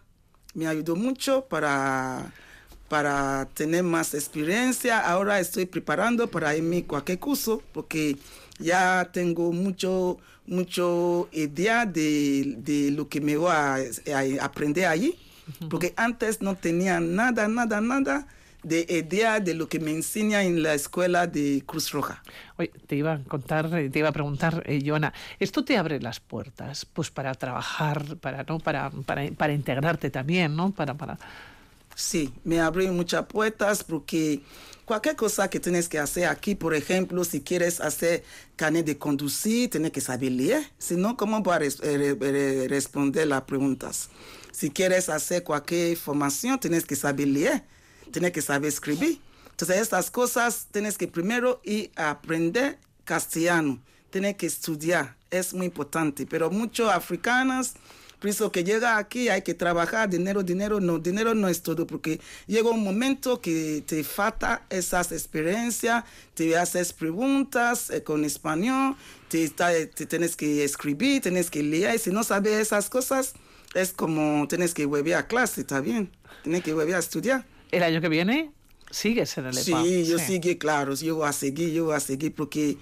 Me 0.55 0.67
ayudó 0.67 0.95
mucho 0.95 1.45
para, 1.45 2.33
para 2.89 3.47
tener 3.53 3.83
más 3.83 4.13
experiencia. 4.15 4.99
Ahora 4.99 5.39
estoy 5.39 5.65
preparando 5.67 6.27
para 6.29 6.55
irme 6.55 6.79
a 6.79 6.87
cualquier 6.87 7.19
curso 7.19 7.61
porque 7.73 8.17
ya 8.57 9.07
tengo 9.13 9.51
mucho, 9.53 10.17
mucho 10.47 11.29
idea 11.31 11.85
de, 11.85 12.55
de 12.57 12.91
lo 12.91 13.07
que 13.07 13.21
me 13.21 13.37
voy 13.37 13.51
a, 13.51 13.75
a 13.75 14.45
aprender 14.45 14.85
allí. 14.85 15.15
Porque 15.69 15.93
antes 15.95 16.41
no 16.41 16.55
tenía 16.55 16.99
nada, 16.99 17.47
nada, 17.47 17.79
nada 17.79 18.27
de 18.63 18.85
idea 18.89 19.39
de 19.39 19.53
lo 19.53 19.69
que 19.69 19.79
me 19.79 19.91
enseña 19.91 20.43
en 20.43 20.61
la 20.61 20.73
escuela 20.73 21.25
de 21.25 21.63
Cruz 21.65 21.91
Roja. 21.91 22.21
Oye, 22.57 22.71
te 22.85 22.97
iba 22.97 23.13
a 23.13 23.19
contar, 23.19 23.73
eh, 23.73 23.89
te 23.89 23.99
iba 23.99 24.09
a 24.09 24.11
preguntar, 24.11 24.63
eh, 24.65 24.81
Joana, 24.85 25.13
¿esto 25.39 25.63
te 25.63 25.77
abre 25.77 26.01
las 26.01 26.19
puertas 26.19 26.85
pues 26.85 27.09
para 27.09 27.33
trabajar, 27.35 28.17
para 28.17 28.43
no, 28.43 28.59
para, 28.59 28.89
para, 28.89 29.31
para 29.31 29.53
integrarte 29.53 30.09
también, 30.09 30.55
¿no? 30.55 30.71
Para, 30.71 30.95
para... 30.95 31.17
Sí, 31.95 32.33
me 32.43 32.59
abrió 32.59 32.91
muchas 32.91 33.25
puertas 33.25 33.83
porque 33.83 34.41
cualquier 34.87 35.17
cosa 35.17 35.49
que 35.49 35.59
tienes 35.59 35.89
que 35.89 35.99
hacer 35.99 36.27
aquí, 36.27 36.55
por 36.55 36.73
ejemplo, 36.73 37.25
si 37.25 37.41
quieres 37.41 37.81
hacer 37.81 38.23
carnet 38.55 38.85
de 38.85 38.97
conducir, 38.97 39.69
tienes 39.69 39.91
que 39.91 39.99
saber 39.99 40.31
leer. 40.31 40.63
Si 40.77 40.95
no, 40.95 41.17
¿cómo 41.17 41.43
vas 41.43 41.81
a 41.81 41.85
eh, 41.85 42.67
responder 42.69 43.27
las 43.27 43.41
preguntas? 43.41 44.09
Si 44.53 44.69
quieres 44.69 45.09
hacer 45.09 45.43
cualquier 45.43 45.97
formación, 45.97 46.57
tienes 46.57 46.85
que 46.85 46.95
saber 46.95 47.27
leer, 47.27 47.63
tienes 48.11 48.31
que 48.31 48.41
saber 48.41 48.69
escribir. 48.69 49.19
Entonces, 49.51 49.77
estas 49.77 50.09
cosas 50.09 50.67
tienes 50.71 50.97
que 50.97 51.09
primero 51.09 51.59
ir 51.65 51.91
a 51.97 52.11
aprender 52.11 52.79
castellano, 53.03 53.81
tienes 54.09 54.37
que 54.37 54.45
estudiar, 54.45 55.17
es 55.29 55.53
muy 55.53 55.65
importante. 55.65 56.25
Pero 56.25 56.49
muchos 56.49 56.89
africanos 56.89 57.73
pienso 58.19 58.51
que 58.51 58.63
llega 58.63 58.97
aquí 58.97 59.29
hay 59.29 59.41
que 59.41 59.53
trabajar, 59.53 60.09
dinero, 60.09 60.43
dinero, 60.43 60.79
no, 60.79 60.99
dinero 60.99 61.35
no 61.35 61.47
es 61.47 61.61
todo, 61.61 61.85
porque 61.87 62.19
llega 62.47 62.69
un 62.69 62.83
momento 62.83 63.41
que 63.41 63.83
te 63.85 64.03
falta 64.03 64.65
esas 64.69 65.11
experiencias, 65.11 66.03
te 66.33 66.57
haces 66.57 66.93
preguntas 66.93 67.89
eh, 67.89 68.03
con 68.03 68.25
español, 68.25 68.95
te, 69.29 69.43
está- 69.43 69.71
te 69.87 70.05
tienes 70.05 70.35
que 70.35 70.63
escribir, 70.63 71.21
tienes 71.21 71.49
que 71.51 71.61
leer, 71.63 71.95
y 71.95 71.99
si 71.99 72.11
no 72.11 72.23
sabes 72.23 72.53
esas 72.53 72.89
cosas, 72.89 73.33
es 73.75 73.91
como 73.91 74.47
tienes 74.47 74.73
que 74.73 74.85
volver 74.85 75.15
a 75.15 75.27
clase, 75.27 75.61
está 75.61 75.81
bien, 75.81 76.09
tienes 76.43 76.63
que 76.63 76.73
volver 76.73 76.95
a 76.95 76.99
estudiar. 76.99 77.45
El 77.71 77.83
año 77.83 77.99
que 78.01 78.09
viene 78.09 78.51
sigues 78.89 79.37
en 79.37 79.47
el. 79.47 79.53
Sí, 79.53 80.05
yo 80.05 80.17
sigue, 80.25 80.57
claro, 80.57 80.95
yo 80.95 81.17
voy 81.17 81.27
a 81.27 81.33
seguir, 81.33 81.71
yo 81.73 81.85
voy 81.85 81.95
a 81.95 81.99
seguir 81.99 82.33
porque 82.33 82.77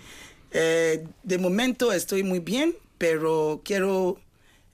eh, 0.51 1.03
de 1.23 1.37
momento 1.39 1.91
estoy 1.91 2.23
muy 2.23 2.39
bien, 2.39 2.75
pero 2.97 3.61
quiero 3.65 4.19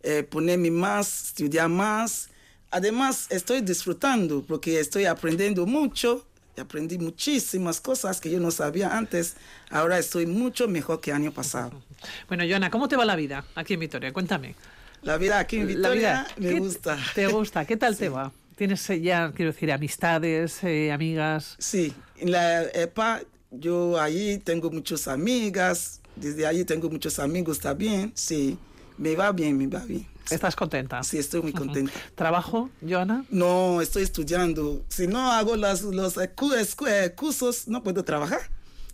eh, 0.04 0.24
ponerme 0.24 0.72
más, 0.72 1.26
estudiar 1.28 1.70
más. 1.70 2.30
Además, 2.70 3.28
estoy 3.30 3.62
disfrutando 3.62 4.44
porque 4.48 4.80
estoy 4.80 5.06
aprendiendo 5.06 5.66
mucho. 5.66 6.26
Aprendí 6.58 6.98
muchísimas 6.98 7.82
cosas 7.82 8.22
que 8.22 8.30
yo 8.30 8.40
no 8.40 8.52
sabía 8.52 8.96
antes. 8.98 9.36
Ahora 9.70 9.98
estoy 9.98 10.26
mucho 10.26 10.68
mejor 10.68 11.02
que 11.02 11.12
año 11.12 11.32
pasado. 11.32 11.72
Bueno, 12.28 12.44
Joana, 12.48 12.72
¿cómo 12.72 12.88
te 12.88 12.96
va 12.96 13.06
la 13.06 13.16
vida 13.16 13.46
aquí 13.54 13.76
en 13.76 13.80
Vitoria? 13.80 14.12
Cuéntame. 14.12 14.56
La 15.04 15.18
vida 15.18 15.38
aquí 15.38 15.58
en 15.58 15.68
Vitoria 15.68 16.26
me 16.38 16.50
¿qué 16.50 16.60
gusta. 16.60 16.98
¿Te 17.14 17.28
gusta? 17.28 17.66
¿Qué 17.66 17.78
tal 17.78 17.96
te 17.96 18.10
va? 18.18 18.32
¿Tienes 18.56 18.90
eh, 18.90 19.02
ya, 19.02 19.32
quiero 19.36 19.52
decir, 19.52 19.72
amistades, 19.72 20.64
eh, 20.64 20.92
amigas? 20.92 21.56
Sí, 21.60 21.94
en 22.18 22.32
la 22.32 22.64
EPA 22.74 23.22
yo 23.52 24.00
allí 24.00 24.38
tengo 24.38 24.72
muchas 24.72 25.08
amigas, 25.08 26.02
desde 26.16 26.46
allí 26.48 26.64
tengo 26.64 26.90
muchos 26.90 27.20
amigos 27.20 27.60
también, 27.60 28.12
sí, 28.16 28.58
me 29.02 29.16
va 29.16 29.32
bien, 29.32 29.58
me 29.58 29.68
va 29.68 29.80
bien. 29.80 30.06
¿Estás 30.30 30.56
contenta? 30.56 31.04
Sí, 31.04 31.18
estoy 31.18 31.42
muy 31.42 31.52
contenta. 31.52 31.92
¿Trabajo, 32.16 32.70
Joana? 32.88 33.26
No, 33.30 33.82
estoy 33.82 34.04
estudiando. 34.04 34.86
Si 34.88 35.08
no 35.08 35.32
hago 35.32 35.56
las, 35.58 35.82
los 35.82 36.16
eh, 36.18 36.32
cursos, 37.16 37.68
no 37.68 37.84
puedo 37.84 38.04
trabajar. 38.06 38.40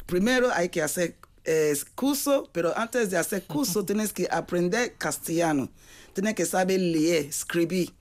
Primero 0.05 0.49
hay 0.53 0.69
que 0.69 0.81
hacer 0.81 1.17
eh, 1.43 1.75
curso, 1.93 2.49
pero 2.53 2.75
antes 2.77 3.09
de 3.11 3.17
hacer 3.17 3.43
curso 3.43 3.83
tienes 3.85 4.13
que 4.13 4.27
aprender 4.31 4.95
castellano. 4.97 5.69
Tienes 6.13 6.33
que 6.35 6.45
saber 6.45 6.79
leer, 6.79 7.25
escribir. 7.25 7.93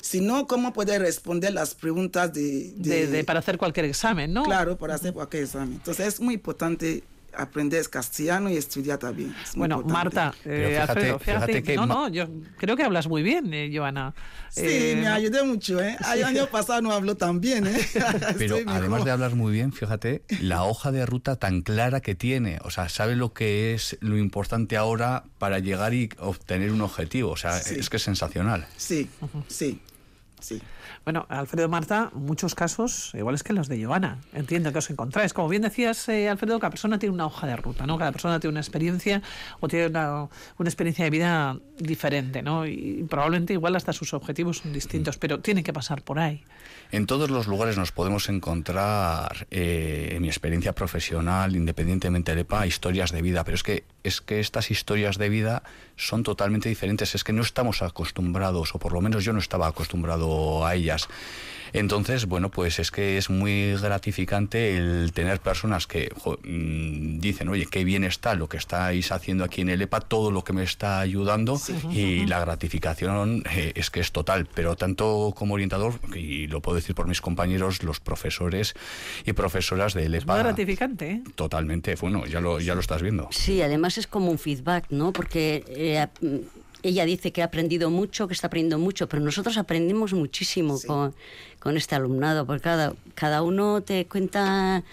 Si 0.00 0.20
no, 0.20 0.46
¿cómo 0.46 0.72
puedes 0.72 0.98
responder 1.00 1.52
las 1.52 1.74
preguntas 1.74 2.32
de, 2.32 2.72
De, 2.76 3.06
de- 3.08 3.24
para 3.24 3.40
hacer 3.40 3.58
cualquier 3.58 3.86
examen, 3.86 4.32
¿no? 4.32 4.44
Claro, 4.44 4.78
para 4.78 4.94
hacer 4.94 5.12
cualquier 5.12 5.42
examen. 5.42 5.74
Entonces 5.74 6.06
es 6.06 6.20
muy 6.20 6.34
importante 6.34 7.02
aprender 7.38 7.88
castellano 7.88 8.50
y 8.50 8.56
estudiar 8.56 8.98
también. 8.98 9.34
Es 9.42 9.54
Bueno, 9.54 9.76
importante. 9.82 10.16
Marta, 10.16 10.34
eh, 10.44 10.68
fíjate- 10.70 10.80
Alfredo, 10.92 11.18
fíjate, 11.18 11.46
fíjate 11.46 11.62
que 11.62 11.76
no, 11.76 11.86
no, 11.86 12.08
yo 12.08 12.26
creo 12.58 12.76
que 12.76 12.82
hablas 12.82 13.06
muy 13.08 13.22
bien, 13.22 13.52
eh, 13.54 13.70
Joana. 13.74 14.14
Sí, 14.50 14.62
Eh, 14.64 14.96
me 15.00 15.08
ayudé 15.08 15.42
mucho, 15.44 15.80
¿eh? 15.80 15.96
El 16.14 16.24
año 16.24 16.46
pasado 16.46 16.82
no 16.82 16.92
habló 16.92 17.16
tan 17.16 17.40
bien, 17.40 17.66
¿eh? 17.66 17.78
Pero 18.38 18.56
Estoy 18.56 18.64
además 18.66 18.82
mejor. 18.90 19.04
de 19.04 19.10
hablar 19.10 19.34
muy 19.34 19.52
bien, 19.52 19.72
fíjate, 19.72 20.22
la 20.40 20.62
hoja 20.64 20.90
de 20.92 21.06
ruta 21.06 21.36
tan 21.36 21.62
clara 21.62 22.00
que 22.00 22.14
tiene. 22.14 22.58
O 22.64 22.70
sea, 22.70 22.88
sabe 22.88 23.16
lo 23.16 23.32
que 23.32 23.74
es 23.74 23.96
lo 24.00 24.18
importante 24.18 24.76
ahora 24.76 25.24
para 25.38 25.58
llegar 25.58 25.94
y 25.94 26.08
obtener 26.18 26.72
un 26.72 26.80
objetivo. 26.80 27.30
O 27.30 27.36
sea, 27.36 27.52
Sí. 27.60 27.76
es 27.78 27.88
que 27.90 27.96
es 27.98 28.02
sensacional. 28.02 28.66
Sí, 28.76 29.08
sí, 29.48 29.80
sí. 30.40 30.60
Bueno, 31.04 31.26
Alfredo 31.28 31.68
Marta, 31.68 32.10
muchos 32.14 32.54
casos 32.54 33.12
iguales 33.14 33.42
que 33.42 33.52
los 33.52 33.68
de 33.68 33.84
Joana. 33.84 34.18
Entiendo 34.32 34.72
que 34.72 34.78
os 34.78 34.90
encontráis. 34.90 35.32
Como 35.32 35.48
bien 35.48 35.62
decías, 35.62 36.08
eh, 36.08 36.28
Alfredo, 36.28 36.58
cada 36.58 36.70
persona 36.70 36.98
tiene 36.98 37.14
una 37.14 37.26
hoja 37.26 37.46
de 37.46 37.56
ruta, 37.56 37.86
¿no? 37.86 37.98
Cada 37.98 38.12
persona 38.12 38.40
tiene 38.40 38.52
una 38.52 38.60
experiencia 38.60 39.22
o 39.60 39.68
tiene 39.68 39.86
una, 39.86 40.28
una 40.58 40.68
experiencia 40.68 41.04
de 41.04 41.10
vida 41.10 41.56
diferente, 41.78 42.42
¿no? 42.42 42.66
Y 42.66 43.06
probablemente 43.08 43.52
igual 43.52 43.76
hasta 43.76 43.92
sus 43.92 44.14
objetivos 44.14 44.58
son 44.58 44.72
distintos, 44.72 45.18
pero 45.18 45.40
tiene 45.40 45.62
que 45.62 45.72
pasar 45.72 46.02
por 46.02 46.18
ahí. 46.18 46.44
En 46.90 47.06
todos 47.06 47.30
los 47.30 47.46
lugares 47.46 47.76
nos 47.76 47.92
podemos 47.92 48.28
encontrar, 48.28 49.46
eh, 49.50 50.10
en 50.12 50.22
mi 50.22 50.28
experiencia 50.28 50.74
profesional, 50.74 51.54
independientemente 51.54 52.32
del 52.32 52.40
EPA, 52.40 52.66
historias 52.66 53.12
de 53.12 53.20
vida, 53.20 53.44
pero 53.44 53.56
es 53.56 53.62
que, 53.62 53.84
es 54.04 54.20
que 54.20 54.40
estas 54.40 54.70
historias 54.70 55.18
de 55.18 55.28
vida 55.28 55.62
son 55.98 56.22
totalmente 56.22 56.68
diferentes, 56.70 57.14
es 57.14 57.24
que 57.24 57.32
no 57.34 57.42
estamos 57.42 57.82
acostumbrados, 57.82 58.74
o 58.74 58.78
por 58.78 58.92
lo 58.92 59.00
menos 59.02 59.24
yo 59.24 59.32
no 59.34 59.38
estaba 59.40 59.66
acostumbrado 59.66 60.64
a 60.64 60.74
ellas. 60.74 61.08
Entonces, 61.74 62.24
bueno, 62.24 62.50
pues 62.50 62.78
es 62.78 62.90
que 62.90 63.18
es 63.18 63.28
muy 63.28 63.74
gratificante 63.74 64.78
el 64.78 65.12
tener 65.12 65.38
personas 65.40 65.86
que 65.86 66.10
jo, 66.16 66.38
mm, 66.42 67.18
dicen, 67.18 67.48
oye, 67.50 67.66
qué 67.70 67.84
bien 67.84 68.04
está 68.04 68.34
lo 68.34 68.48
que 68.48 68.56
estáis 68.56 69.12
haciendo 69.12 69.44
aquí 69.44 69.60
en 69.60 69.68
el 69.68 69.82
EPA, 69.82 70.00
todo 70.00 70.30
lo 70.30 70.44
que 70.44 70.54
me 70.54 70.62
está 70.62 70.98
ayudando 71.00 71.60
y 71.90 72.24
la 72.24 72.40
gratificación 72.40 73.42
eh, 73.54 73.72
es 73.74 73.90
que 73.90 74.00
es 74.00 74.12
total, 74.12 74.48
pero 74.54 74.76
tanto 74.76 75.34
como 75.36 75.54
orientador, 75.54 75.94
y 76.14 76.46
lo 76.46 76.62
puedo 76.62 76.76
decir 76.76 76.94
por 76.94 77.06
mis 77.06 77.20
compañeros, 77.20 77.82
los 77.82 78.00
profesores 78.00 78.74
y 79.26 79.32
profesoras 79.34 79.92
del 79.94 80.14
Es 80.14 80.24
muy 80.26 80.36
EPA. 80.36 80.42
gratificante, 80.44 81.10
¿eh? 81.10 81.22
Totalmente, 81.34 81.96
bueno, 81.96 82.24
ya 82.26 82.40
lo, 82.40 82.60
ya 82.60 82.74
lo 82.74 82.80
estás 82.80 83.02
viendo. 83.02 83.28
Sí, 83.30 83.60
además 83.60 83.98
es 83.98 84.06
como 84.06 84.30
un 84.30 84.38
feedback, 84.38 84.86
¿no? 84.90 85.12
Porque 85.12 85.64
eh, 85.68 85.87
ella 86.82 87.04
dice 87.04 87.32
que 87.32 87.42
ha 87.42 87.46
aprendido 87.46 87.90
mucho, 87.90 88.28
que 88.28 88.34
está 88.34 88.46
aprendiendo 88.46 88.78
mucho, 88.78 89.08
pero 89.08 89.22
nosotros 89.22 89.58
aprendimos 89.58 90.12
muchísimo 90.12 90.78
con, 90.86 91.14
con 91.58 91.76
este 91.76 91.94
alumnado, 91.94 92.46
porque 92.46 92.62
cada, 92.62 92.94
cada 93.14 93.42
uno 93.42 93.82
te 93.82 94.06
cuenta 94.06 94.84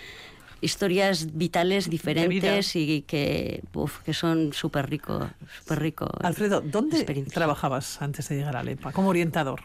historias 0.61 1.37
vitales 1.37 1.89
diferentes 1.89 2.75
y 2.75 3.03
que, 3.03 3.61
uf, 3.73 3.99
que 3.99 4.13
son 4.13 4.51
súper 4.53 4.89
rico, 4.89 5.29
súper 5.59 5.79
rico. 5.79 6.09
Alfredo, 6.21 6.61
¿dónde 6.61 7.03
trabajabas 7.31 8.01
antes 8.01 8.29
de 8.29 8.37
llegar 8.37 8.55
a 8.57 8.63
Lepa 8.63 8.91
como 8.91 9.09
orientador? 9.09 9.61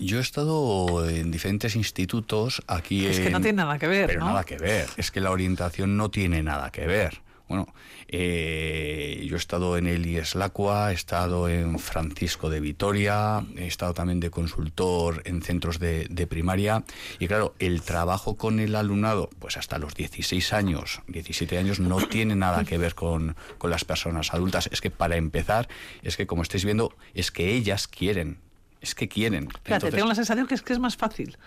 Yo 0.00 0.18
he 0.18 0.20
estado 0.20 1.08
en 1.08 1.30
diferentes 1.30 1.76
institutos 1.76 2.62
aquí. 2.66 3.06
Es 3.06 3.20
que 3.20 3.30
no 3.30 3.40
tiene 3.40 3.58
nada 3.58 3.78
que 3.78 3.86
ver. 3.86 4.08
Pero 4.08 4.20
¿no? 4.20 4.26
nada 4.26 4.44
que 4.44 4.56
ver. 4.56 4.88
Es 4.96 5.10
que 5.10 5.20
la 5.20 5.30
orientación 5.30 5.96
no 5.96 6.10
tiene 6.10 6.42
nada 6.42 6.70
que 6.70 6.86
ver. 6.86 7.22
Bueno, 7.48 7.66
eh, 8.08 9.24
yo 9.28 9.36
he 9.36 9.38
estado 9.38 9.76
en 9.76 9.86
el 9.86 10.06
IESLACUA, 10.06 10.92
he 10.92 10.94
estado 10.94 11.48
en 11.48 11.78
Francisco 11.78 12.48
de 12.48 12.60
Vitoria, 12.60 13.44
he 13.56 13.66
estado 13.66 13.92
también 13.92 14.20
de 14.20 14.30
consultor 14.30 15.20
en 15.26 15.42
centros 15.42 15.78
de, 15.78 16.06
de, 16.08 16.26
primaria. 16.26 16.84
Y 17.18 17.26
claro, 17.26 17.54
el 17.58 17.82
trabajo 17.82 18.36
con 18.36 18.60
el 18.60 18.74
alumnado, 18.76 19.28
pues 19.40 19.58
hasta 19.58 19.78
los 19.78 19.94
16 19.94 20.52
años, 20.54 21.02
17 21.08 21.58
años, 21.58 21.80
no 21.80 21.96
tiene 22.08 22.34
nada 22.34 22.64
que 22.64 22.78
ver 22.78 22.94
con, 22.94 23.36
con 23.58 23.70
las 23.70 23.84
personas 23.84 24.32
adultas. 24.32 24.70
Es 24.72 24.80
que 24.80 24.90
para 24.90 25.16
empezar, 25.16 25.68
es 26.02 26.16
que 26.16 26.26
como 26.26 26.42
estáis 26.42 26.64
viendo, 26.64 26.94
es 27.12 27.30
que 27.30 27.54
ellas 27.54 27.88
quieren 27.88 28.38
es 28.84 28.94
que 28.94 29.08
quieren. 29.08 29.48
Fíjate, 29.48 29.74
Entonces, 29.74 29.94
tengo 29.94 30.08
la 30.08 30.14
sensación 30.14 30.46
que 30.46 30.54
es 30.54 30.62
que 30.62 30.74
es 30.74 30.78
más 30.78 30.96
fácil. 30.96 31.38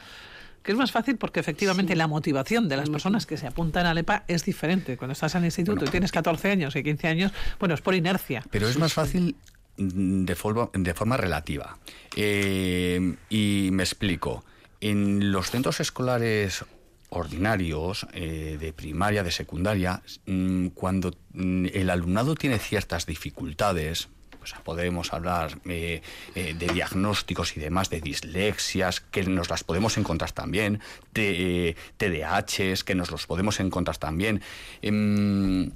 Que 0.68 0.74
es 0.74 0.78
más 0.78 0.92
fácil 0.92 1.16
porque 1.16 1.40
efectivamente 1.40 1.94
sí. 1.94 1.98
la 1.98 2.08
motivación 2.08 2.68
de 2.68 2.76
las 2.76 2.90
personas 2.90 3.26
que 3.26 3.38
se 3.38 3.48
apuntan 3.48 3.86
a 3.86 3.94
LEPA 3.94 4.26
es 4.28 4.44
diferente. 4.44 4.98
Cuando 4.98 5.14
estás 5.14 5.34
en 5.36 5.44
el 5.44 5.46
instituto 5.46 5.78
bueno, 5.78 5.88
y 5.88 5.92
tienes 5.92 6.12
14 6.12 6.52
años 6.52 6.76
y 6.76 6.84
15 6.84 7.08
años, 7.08 7.32
bueno, 7.58 7.74
es 7.74 7.80
por 7.80 7.96
inercia. 7.96 8.44
Pero 8.52 8.68
es 8.68 8.78
más 8.78 8.92
fácil 8.92 9.38
de 9.78 10.36
forma, 10.36 10.70
de 10.74 10.94
forma 10.94 11.16
relativa. 11.16 11.78
Eh, 12.18 13.16
y 13.30 13.70
me 13.72 13.84
explico. 13.84 14.44
En 14.82 15.32
los 15.32 15.52
centros 15.52 15.80
escolares 15.80 16.66
ordinarios 17.12 18.06
eh, 18.12 18.58
de 18.60 18.74
primaria, 18.74 19.24
de 19.24 19.32
secundaria, 19.32 20.02
mmm, 20.26 20.68
cuando 20.74 21.14
mmm, 21.32 21.68
el 21.74 21.90
alumnado 21.90 22.36
tiene 22.36 22.60
ciertas 22.60 23.06
dificultades, 23.06 24.10
o 24.48 24.50
sea, 24.50 24.64
podemos 24.64 25.12
hablar 25.12 25.60
eh, 25.66 26.02
eh, 26.36 26.56
de 26.58 26.68
diagnósticos 26.68 27.58
y 27.58 27.60
demás, 27.60 27.90
de 27.90 28.00
dislexias, 28.00 29.02
que 29.02 29.24
nos 29.24 29.50
las 29.50 29.66
podemos 29.66 29.98
encontrar 29.98 30.32
también, 30.32 30.80
de 31.14 31.70
eh, 31.70 31.76
TDAHs, 31.98 32.86
que 32.86 32.96
nos 32.96 33.12
los 33.12 33.28
podemos 33.28 33.60
encontrar 33.60 33.98
también. 33.98 34.42
Eh, 34.82 35.70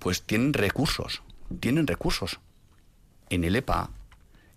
pues 0.00 0.22
tienen 0.22 0.54
recursos, 0.54 1.22
tienen 1.60 1.86
recursos. 1.86 2.40
En 3.30 3.44
el 3.44 3.54
EPA 3.54 3.90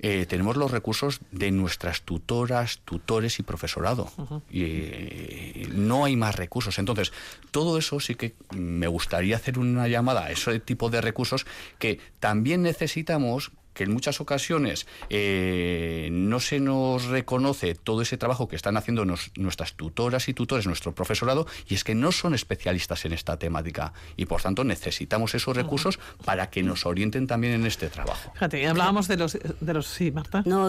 eh, 0.02 0.26
tenemos 0.26 0.56
los 0.56 0.72
recursos 0.72 1.20
de 1.32 1.52
nuestras 1.52 2.04
tutoras, 2.04 2.80
tutores 2.86 3.38
y 3.40 3.44
profesorado. 3.44 4.10
Uh 4.16 4.24
-huh. 4.24 4.42
Y 4.50 4.64
eh, 4.64 5.68
no 5.74 6.06
hay 6.06 6.16
más 6.16 6.36
recursos. 6.36 6.80
Entonces, 6.80 7.12
todo 7.52 7.78
eso 7.78 8.00
sí 8.00 8.16
que 8.16 8.34
me 8.56 8.88
gustaría 8.88 9.36
hacer 9.36 9.60
una 9.60 9.90
llamada 9.90 10.26
a 10.26 10.32
ese 10.32 10.60
tipo 10.62 10.90
de 10.90 11.02
recursos 11.02 11.46
que 11.80 12.00
también 12.22 12.62
necesitamos 12.62 13.52
que 13.80 13.86
en 13.86 13.94
muchas 13.94 14.20
ocasiones 14.20 14.88
eh, 15.10 16.10
no 16.12 16.42
se 16.42 16.60
nos 16.60 17.06
reconoce 17.06 17.76
todo 17.76 18.02
ese 18.02 18.18
trabajo 18.18 18.50
que 18.50 18.58
están 18.58 18.76
haciendo 18.76 19.06
nos, 19.06 19.32
nuestras 19.38 19.72
tutoras 19.76 20.28
y 20.28 20.34
tutores, 20.34 20.68
nuestro 20.68 20.94
profesorado, 20.94 21.48
y 21.66 21.76
es 21.76 21.86
que 21.86 21.96
no 21.96 22.12
son 22.12 22.34
especialistas 22.34 23.06
en 23.06 23.14
esta 23.14 23.40
temática 23.40 23.94
y 24.18 24.26
por 24.26 24.42
tanto 24.42 24.66
necesitamos 24.66 25.34
esos 25.34 25.56
recursos 25.56 25.98
para 26.26 26.50
que 26.50 26.62
nos 26.62 26.86
orienten 26.86 27.26
también 27.26 27.54
en 27.54 27.66
este 27.66 27.88
trabajo. 27.88 28.34
Fíjate, 28.34 28.68
hablábamos 28.68 29.08
de 29.08 29.16
los, 29.16 29.38
de 29.62 29.74
los 29.74 29.88
sí, 29.88 30.12
Marta. 30.12 30.44
No, 30.46 30.68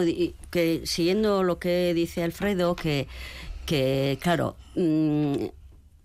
que 0.51 0.83
siguiendo 0.85 1.43
lo 1.43 1.59
que 1.59 1.93
dice 1.95 2.23
Alfredo, 2.23 2.77
que, 2.77 3.09
que 3.67 4.21
claro, 4.23 4.55
mmm, 4.77 5.47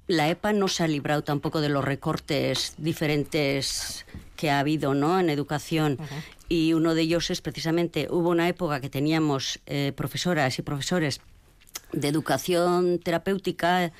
la 0.07 0.29
EPA 0.29 0.53
no 0.53 0.67
se 0.67 0.83
ha 0.83 0.87
librado 0.87 1.23
tampoco 1.23 1.61
de 1.61 1.69
los 1.69 1.83
recortes 1.83 2.73
diferentes 2.77 4.05
que 4.35 4.51
ha 4.51 4.59
habido 4.59 4.93
¿no? 4.93 5.19
en 5.19 5.29
educación. 5.29 5.97
Uh 5.99 6.03
-huh. 6.03 6.23
Y 6.47 6.73
uno 6.73 6.93
de 6.93 7.01
ellos 7.01 7.31
es 7.31 7.41
precisamente, 7.41 8.07
hubo 8.09 8.29
una 8.29 8.47
época 8.47 8.79
que 8.79 8.89
teníamos 8.89 9.59
eh, 9.65 9.93
profesoras 9.95 10.59
y 10.59 10.61
profesores 10.61 11.21
de 11.91 12.07
educación 12.07 12.99
terapéutica 12.99 13.91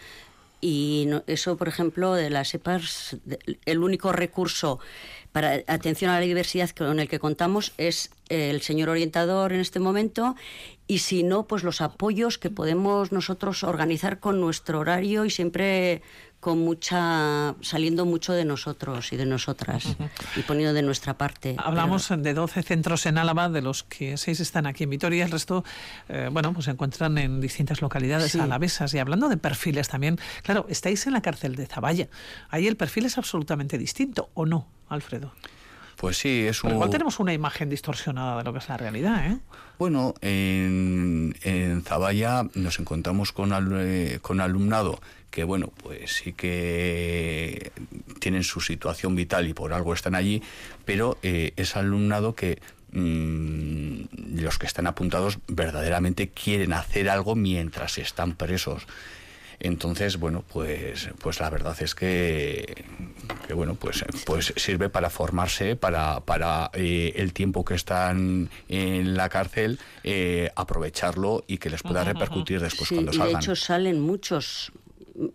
y 0.62 1.05
no, 1.08 1.23
eso, 1.27 1.58
por 1.58 1.67
ejemplo, 1.67 2.13
de 2.13 2.29
las 2.29 2.53
EPAs, 2.53 3.17
el 3.65 3.79
único 3.79 4.12
recurso 4.12 4.79
para 5.31 5.62
atención 5.67 6.12
a 6.12 6.19
la 6.19 6.25
diversidad 6.25 6.69
con 6.69 6.99
el 6.99 7.10
que 7.10 7.19
contamos 7.19 7.73
es 7.77 8.10
el 8.29 8.62
señor 8.62 8.89
orientador 8.89 9.51
en 9.51 9.60
este 9.60 9.79
momento 9.79 10.36
y 10.88 10.99
si 10.99 11.23
no, 11.23 11.45
pues 11.45 11.63
los 11.63 11.81
apoyos 11.81 12.38
que 12.38 12.49
podemos 12.49 13.12
nosotros 13.12 13.63
organizar 13.63 14.19
con 14.19 14.39
nuestro 14.39 14.79
horario 14.79 15.25
y 15.25 15.29
siempre 15.29 16.01
con 16.45 16.60
mucha 16.60 17.55
saliendo 17.62 18.05
mucho 18.05 18.31
de 18.31 18.45
nosotros 18.45 19.12
y 19.12 19.17
de 19.17 19.25
nosotras 19.25 19.84
uh 19.88 19.89
-huh. 19.93 20.10
y 20.36 20.41
poniendo 20.43 20.75
de 20.75 20.84
nuestra 20.84 21.17
parte. 21.17 21.55
Hablamos 21.58 22.10
Pero... 22.10 22.21
de 22.21 22.34
12 22.36 22.62
centros 22.62 23.08
en 23.08 23.17
Álava, 23.17 23.49
de 23.49 23.63
los 23.63 23.81
que 23.81 24.15
seis 24.17 24.39
están 24.39 24.67
aquí 24.67 24.84
en 24.84 24.91
Vitoria, 24.91 25.25
el 25.25 25.31
resto, 25.31 25.63
eh, 26.08 26.29
bueno, 26.31 26.53
pues 26.53 26.65
se 26.65 26.71
encuentran 26.71 27.17
en 27.17 27.41
distintas 27.41 27.81
localidades 27.81 28.34
sí. 28.34 28.39
alavesas. 28.39 28.93
Y 28.93 28.99
hablando 28.99 29.27
de 29.27 29.38
perfiles 29.38 29.88
también, 29.88 30.19
claro, 30.43 30.67
estáis 30.69 31.08
en 31.08 31.13
la 31.13 31.21
cárcel 31.23 31.55
de 31.55 31.65
Zavalla. 31.65 32.10
Ahí 32.49 32.67
el 32.67 32.77
perfil 32.77 33.08
es 33.08 33.17
absolutamente 33.17 33.79
distinto, 33.79 34.29
¿o 34.36 34.45
no, 34.45 34.67
Alfredo? 34.88 35.31
Pues 35.95 36.17
sí, 36.17 36.45
es 36.47 36.63
un... 36.63 36.69
Pero 36.69 36.75
igual 36.75 36.89
tenemos 36.89 37.19
una 37.19 37.34
imagen 37.34 37.69
distorsionada 37.69 38.38
de 38.38 38.43
lo 38.43 38.53
que 38.53 38.60
es 38.60 38.69
la 38.69 38.77
realidad, 38.77 39.31
¿eh? 39.31 39.38
Bueno, 39.77 40.13
en, 40.21 41.36
en 41.41 41.81
Zavalla 41.84 42.45
nos 42.53 42.79
encontramos 42.79 43.31
con, 43.31 43.53
al, 43.53 44.19
con 44.21 44.39
alumnado 44.39 44.99
que, 45.31 45.43
bueno, 45.43 45.71
pues 45.84 46.13
sí 46.13 46.31
que 46.31 47.71
tienen 48.19 48.43
su 48.43 48.62
situación 48.62 49.15
vital 49.15 49.47
y 49.47 49.53
por 49.53 49.73
algo 49.73 49.93
están 49.93 50.15
allí, 50.15 50.41
pero 50.86 51.17
eh, 51.23 51.51
es 51.58 51.75
alumnado 51.75 52.36
que 52.36 52.62
mmm, 52.93 54.03
los 54.36 54.58
que 54.58 54.65
están 54.65 54.88
apuntados 54.88 55.39
verdaderamente 55.47 56.29
quieren 56.29 56.71
hacer 56.71 57.10
algo 57.10 57.36
mientras 57.36 57.97
están 57.97 58.36
presos. 58.36 58.88
Entonces, 59.59 60.17
bueno, 60.17 60.43
pues, 60.51 61.09
pues 61.19 61.39
la 61.39 61.49
verdad 61.49 61.75
es 61.81 61.95
que, 61.95 62.85
que 63.47 63.53
bueno, 63.53 63.75
pues, 63.75 64.03
pues 64.25 64.53
sirve 64.55 64.89
para 64.89 65.09
formarse, 65.09 65.75
para, 65.75 66.19
para 66.21 66.69
eh, 66.73 67.13
el 67.15 67.33
tiempo 67.33 67.65
que 67.65 67.75
están 67.75 68.49
en 68.67 69.15
la 69.15 69.29
cárcel, 69.29 69.79
eh, 70.03 70.51
aprovecharlo 70.55 71.43
y 71.47 71.57
que 71.57 71.69
les 71.69 71.83
pueda 71.83 72.03
repercutir 72.03 72.61
después 72.61 72.89
sí, 72.89 72.95
cuando 72.95 73.13
salgan. 73.13 73.33
De 73.33 73.39
hecho, 73.39 73.55
salen 73.55 73.99
muchos 74.01 74.71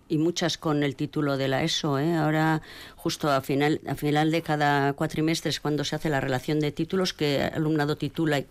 y 0.09 0.19
muchas 0.19 0.59
con 0.59 0.83
el 0.83 0.97
título 0.97 1.37
de 1.37 1.49
la 1.49 1.63
ESO. 1.63 1.99
¿eh? 1.99 2.15
Ahora, 2.15 2.63
justo 2.97 3.31
a 3.31 3.41
final, 3.41 3.81
a 3.87 3.95
final 3.95 4.31
de 4.31 4.43
cada 4.43 4.93
cuatrimestre 4.93 5.51
es 5.51 5.61
cuando 5.61 5.85
se 5.85 5.97
hace 5.97 6.11
la 6.11 6.21
relación 6.21 6.61
de 6.61 6.73
títulos 6.73 7.15
que 7.15 7.37
el 7.37 7.55
alumnado 7.55 7.97
titula 7.97 8.39
y, 8.39 8.47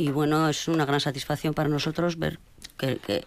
y 0.00 0.10
bueno, 0.10 0.48
es 0.48 0.66
una 0.66 0.86
gran 0.86 1.00
satisfacción 1.00 1.52
para 1.52 1.68
nosotros 1.68 2.18
ver 2.18 2.38
que, 2.78 3.26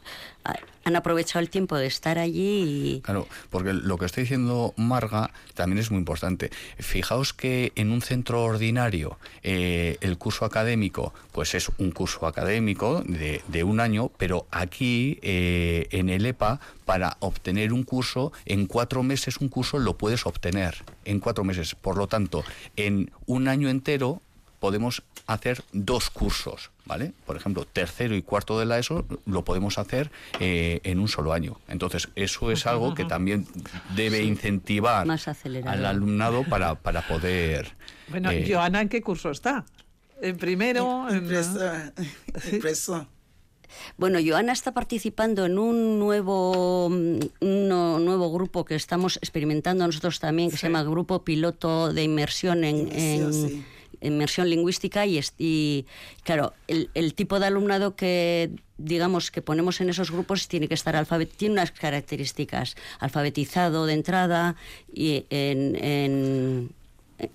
han 0.86 0.98
aprovechado 0.98 1.40
el 1.40 1.50
tiempo 1.50 1.78
de 1.78 1.86
estar 1.86 2.18
allí 2.18 2.96
y... 2.98 3.02
Claro, 3.02 3.28
porque 3.50 3.72
lo 3.72 3.98
que 3.98 4.06
está 4.06 4.20
diciendo 4.20 4.74
Marga 4.76 5.32
también 5.54 5.78
es 5.78 5.92
muy 5.92 6.00
importante. 6.00 6.50
Fijaos 6.78 7.32
que 7.32 7.72
en 7.76 7.92
un 7.92 8.02
centro 8.02 8.44
ordinario 8.44 9.18
eh, 9.44 9.98
el 10.02 10.18
curso 10.18 10.44
académico 10.44 11.14
pues 11.32 11.56
es 11.56 11.72
un 11.78 11.92
curso 11.92 12.28
académico 12.28 13.02
de, 13.06 13.42
de 13.48 13.64
un 13.64 13.80
año, 13.80 14.12
pero 14.18 14.46
aquí 14.52 15.20
eh, 15.22 15.88
en 15.92 16.10
el 16.10 16.26
EPA 16.26 16.60
para 16.84 17.16
obtener 17.20 17.72
un 17.72 17.84
curso 17.84 18.34
en 18.46 18.66
cuatro 18.66 19.04
meses 19.04 19.38
un 19.38 19.48
curso 19.48 19.78
lo 19.78 19.98
puedes 19.98 20.26
obtener 20.26 20.84
en 21.06 21.22
cuatro 21.22 21.46
meses. 21.46 21.76
Por 21.76 21.96
lo 21.96 22.08
tanto, 22.08 22.44
en 22.76 23.12
un 23.26 23.48
año 23.48 23.70
entero 23.70 24.22
podemos 24.64 25.04
hacer 25.28 25.62
dos 25.74 26.10
cursos, 26.10 26.72
¿vale? 26.86 27.12
Por 27.26 27.36
ejemplo, 27.36 27.66
tercero 27.66 28.16
y 28.16 28.22
cuarto 28.22 28.58
de 28.58 28.66
la 28.66 28.80
ESO 28.80 29.06
lo 29.26 29.44
podemos 29.44 29.78
hacer 29.78 30.10
eh, 30.40 30.80
en 30.86 31.02
un 31.02 31.10
solo 31.10 31.34
año. 31.34 31.60
Entonces, 31.68 32.08
eso 32.16 32.50
es 32.50 32.66
algo 32.66 32.94
que 32.94 33.04
también 33.04 33.46
debe 33.94 34.20
sí, 34.20 34.24
incentivar 34.24 35.06
al 35.66 35.86
alumnado 35.86 36.46
para, 36.46 36.76
para 36.76 37.06
poder... 37.06 37.76
Bueno, 38.08 38.32
eh, 38.32 38.46
Joana, 38.50 38.80
¿en 38.80 38.88
qué 38.88 39.02
curso 39.02 39.32
está? 39.32 39.66
¿En 40.22 40.38
primero? 40.38 41.10
En... 41.10 41.30
Impreso. 42.54 43.06
Bueno, 43.98 44.20
Joana 44.26 44.54
está 44.54 44.72
participando 44.72 45.46
en 45.46 45.60
un 45.60 46.00
nuevo, 46.00 46.86
un 46.86 47.28
nuevo 47.42 48.32
grupo 48.32 48.64
que 48.64 48.76
estamos 48.76 49.18
experimentando 49.18 49.86
nosotros 49.86 50.22
también, 50.22 50.52
que 50.52 50.56
sí. 50.56 50.62
se 50.62 50.68
llama 50.68 50.84
Grupo 50.84 51.26
Piloto 51.26 51.92
de 51.92 52.04
Inmersión 52.04 52.64
en, 52.64 52.90
en, 52.94 53.34
sí 53.34 53.66
inmersión 54.04 54.50
lingüística 54.50 55.06
y, 55.06 55.20
y 55.38 55.86
claro, 56.24 56.54
el, 56.68 56.90
el, 56.94 57.14
tipo 57.14 57.40
de 57.40 57.48
alumnado 57.48 57.96
que 57.96 58.52
digamos 58.78 59.32
que 59.32 59.42
ponemos 59.42 59.82
en 59.82 59.90
esos 59.90 60.12
grupos 60.12 60.48
tiene 60.48 60.68
que 60.68 60.74
estar 60.74 60.96
alfabetizado, 60.96 61.38
tiene 61.38 61.54
unas 61.54 61.72
características, 61.72 62.76
alfabetizado 63.00 63.86
de 63.86 63.94
entrada 63.94 64.56
y 64.94 65.26
en, 65.30 65.76
en 65.84 66.70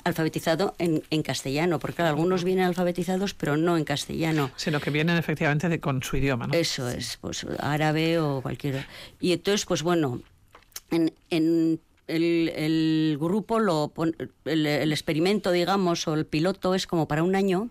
alfabetizado 0.05 0.75
en, 0.79 1.03
en, 1.11 1.23
castellano, 1.23 1.79
porque 1.79 1.97
claro, 1.97 2.11
algunos 2.11 2.45
vienen 2.45 2.67
alfabetizados 2.67 3.35
pero 3.35 3.57
no 3.57 3.77
en 3.77 3.85
castellano. 3.85 4.51
Sino 4.57 4.81
que 4.81 4.91
vienen 4.91 5.17
efectivamente 5.17 5.69
de, 5.69 5.81
con 5.81 6.03
su 6.03 6.17
idioma, 6.17 6.47
¿no? 6.47 6.55
Eso 6.55 6.89
es, 6.89 7.17
pues 7.21 7.47
árabe 7.59 8.19
o 8.19 8.43
cualquier... 8.43 8.87
Y 9.21 9.33
entonces, 9.33 9.65
pues 9.65 9.83
bueno, 9.83 10.21
en, 10.91 11.13
en 11.31 11.81
el, 12.09 13.17
grupo, 13.21 13.61
lo 13.61 13.93
el, 14.45 14.67
el, 14.67 14.93
experimento, 14.93 15.53
digamos, 15.53 16.09
o 16.09 16.15
el 16.15 16.27
piloto 16.27 16.75
es 16.75 16.87
como 16.87 17.07
para 17.07 17.23
un 17.23 17.37
año. 17.37 17.69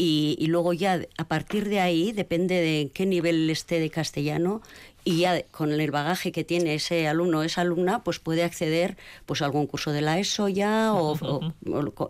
Y, 0.00 0.36
y, 0.38 0.46
luego 0.46 0.72
ya 0.72 1.00
a 1.16 1.26
partir 1.26 1.68
de 1.68 1.80
ahí, 1.80 2.12
depende 2.12 2.54
de 2.54 2.92
qué 2.94 3.04
nivel 3.04 3.50
esté 3.50 3.80
de 3.80 3.90
castellano, 3.90 4.62
y 5.08 5.20
ya 5.20 5.42
con 5.50 5.72
el 5.72 5.90
bagaje 5.90 6.32
que 6.32 6.44
tiene 6.44 6.74
ese 6.74 7.08
alumno 7.08 7.38
o 7.38 7.42
esa 7.42 7.62
alumna, 7.62 8.04
pues 8.04 8.18
puede 8.18 8.44
acceder 8.44 8.98
pues 9.24 9.40
a 9.40 9.46
algún 9.46 9.66
curso 9.66 9.90
de 9.90 10.02
la 10.02 10.18
ESO 10.18 10.48
ya 10.48 10.92
o, 10.92 11.40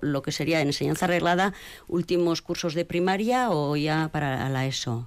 lo 0.03 0.23
que 0.23 0.33
sería 0.33 0.61
en 0.61 0.66
enseñanza 0.66 1.05
arreglada, 1.05 1.55
últimos 1.87 2.42
cursos 2.42 2.75
de 2.75 2.85
primaria 2.85 3.51
o 3.51 3.77
ya 3.77 4.09
para 4.12 4.49
la 4.49 4.66
ESO. 4.66 5.07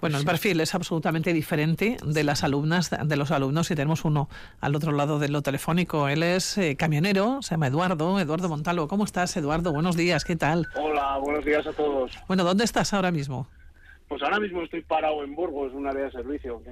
Bueno, 0.00 0.18
el 0.18 0.24
perfil 0.24 0.60
es 0.60 0.74
absolutamente 0.74 1.32
diferente 1.32 1.96
de 2.04 2.24
las 2.24 2.44
alumnas, 2.44 2.90
de 2.90 3.16
los 3.16 3.30
alumnos, 3.30 3.70
y 3.70 3.74
tenemos 3.74 4.04
uno 4.04 4.28
al 4.60 4.74
otro 4.74 4.92
lado 4.92 5.18
de 5.18 5.28
lo 5.28 5.42
telefónico. 5.42 6.08
Él 6.08 6.22
es 6.22 6.58
eh, 6.58 6.76
camionero, 6.76 7.40
se 7.42 7.50
llama 7.50 7.68
Eduardo, 7.68 8.18
Eduardo 8.20 8.48
Montalvo. 8.48 8.88
¿Cómo 8.88 9.04
estás, 9.04 9.36
Eduardo? 9.36 9.72
Buenos 9.72 9.96
días, 9.96 10.24
¿qué 10.24 10.36
tal? 10.36 10.66
Hola, 10.74 11.18
buenos 11.18 11.44
días 11.44 11.66
a 11.66 11.72
todos. 11.72 12.12
Bueno, 12.28 12.44
¿dónde 12.44 12.64
estás 12.64 12.92
ahora 12.92 13.10
mismo? 13.10 13.48
Pues 14.08 14.22
ahora 14.22 14.38
mismo 14.38 14.62
estoy 14.62 14.82
parado 14.82 15.24
en 15.24 15.34
Burgos, 15.34 15.72
un 15.74 15.86
área 15.86 16.04
de 16.04 16.10
servicio. 16.12 16.62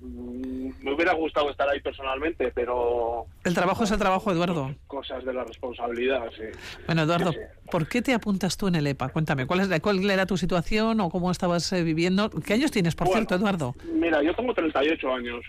Mm, 0.00 0.70
me 0.80 0.94
hubiera 0.94 1.12
gustado 1.12 1.50
estar 1.50 1.68
ahí 1.68 1.80
personalmente, 1.80 2.52
pero... 2.54 3.26
El 3.42 3.52
trabajo 3.52 3.82
es 3.82 3.90
el 3.90 3.98
trabajo, 3.98 4.30
Eduardo. 4.30 4.74
Cosas 4.86 5.24
de 5.24 5.32
la 5.32 5.42
responsabilidad, 5.42 6.30
sí. 6.36 6.44
Bueno, 6.86 7.02
Eduardo, 7.02 7.32
¿por 7.70 7.88
qué 7.88 8.00
te 8.00 8.14
apuntas 8.14 8.56
tú 8.56 8.68
en 8.68 8.76
el 8.76 8.86
EPA? 8.86 9.08
Cuéntame, 9.08 9.46
¿cuál, 9.46 9.60
es, 9.60 9.80
cuál 9.80 10.08
era 10.08 10.26
tu 10.26 10.36
situación 10.36 11.00
o 11.00 11.10
cómo 11.10 11.32
estabas 11.32 11.72
eh, 11.72 11.82
viviendo? 11.82 12.30
¿Qué 12.30 12.54
años 12.54 12.70
tienes, 12.70 12.94
por 12.94 13.08
cierto, 13.08 13.34
Eduardo? 13.34 13.74
Mira, 13.92 14.22
yo 14.22 14.32
tengo 14.34 14.54
38 14.54 15.12
años. 15.12 15.44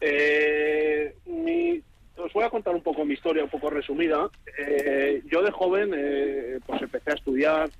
eh, 0.00 1.14
os 2.24 2.32
voy 2.32 2.44
a 2.44 2.50
contar 2.50 2.74
un 2.74 2.82
poco 2.82 3.04
mi 3.04 3.14
historia, 3.14 3.44
un 3.44 3.50
poco 3.50 3.70
resumida. 3.70 4.28
Eh, 4.58 5.22
yo 5.30 5.42
de 5.42 5.50
joven 5.50 5.92
eh, 5.94 6.58
pues 6.66 6.82
empecé 6.82 7.10
a 7.10 7.14
estudiar 7.14 7.70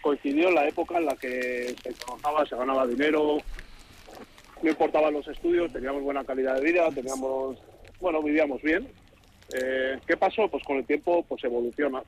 coincidió 0.00 0.50
la 0.50 0.66
época 0.66 0.98
en 0.98 1.06
la 1.06 1.16
que 1.16 1.74
se 1.82 1.92
trabajaba, 1.92 2.46
se 2.46 2.56
ganaba 2.56 2.86
dinero, 2.86 3.38
no 4.62 4.70
importaban 4.70 5.14
los 5.14 5.26
estudios, 5.28 5.72
teníamos 5.72 6.02
buena 6.02 6.24
calidad 6.24 6.56
de 6.56 6.72
vida, 6.72 6.90
teníamos, 6.90 7.58
bueno, 8.00 8.22
vivíamos 8.22 8.60
bien. 8.62 8.88
Eh, 9.54 9.98
¿Qué 10.06 10.16
pasó? 10.16 10.48
Pues 10.48 10.62
con 10.64 10.76
el 10.76 10.86
tiempo 10.86 11.24
pues 11.28 11.42
evoluciona. 11.44 12.02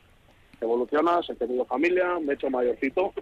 Evolucionas, 0.61 1.29
he 1.31 1.35
tenido 1.35 1.65
familia, 1.65 2.19
me 2.21 2.33
he 2.33 2.35
hecho 2.35 2.51
mayorcito 2.51 3.15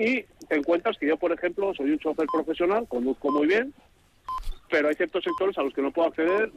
y 0.00 0.22
te 0.48 0.56
encuentras 0.56 0.96
que 0.96 1.06
yo, 1.06 1.18
por 1.18 1.30
ejemplo, 1.30 1.74
soy 1.74 1.90
un 1.90 1.98
chofer 1.98 2.26
profesional, 2.32 2.86
conduzco 2.88 3.30
muy 3.30 3.46
bien, 3.46 3.74
pero 4.70 4.88
hay 4.88 4.94
ciertos 4.94 5.22
sectores 5.22 5.58
a 5.58 5.62
los 5.62 5.74
que 5.74 5.82
no 5.82 5.90
puedo 5.90 6.08
acceder 6.08 6.50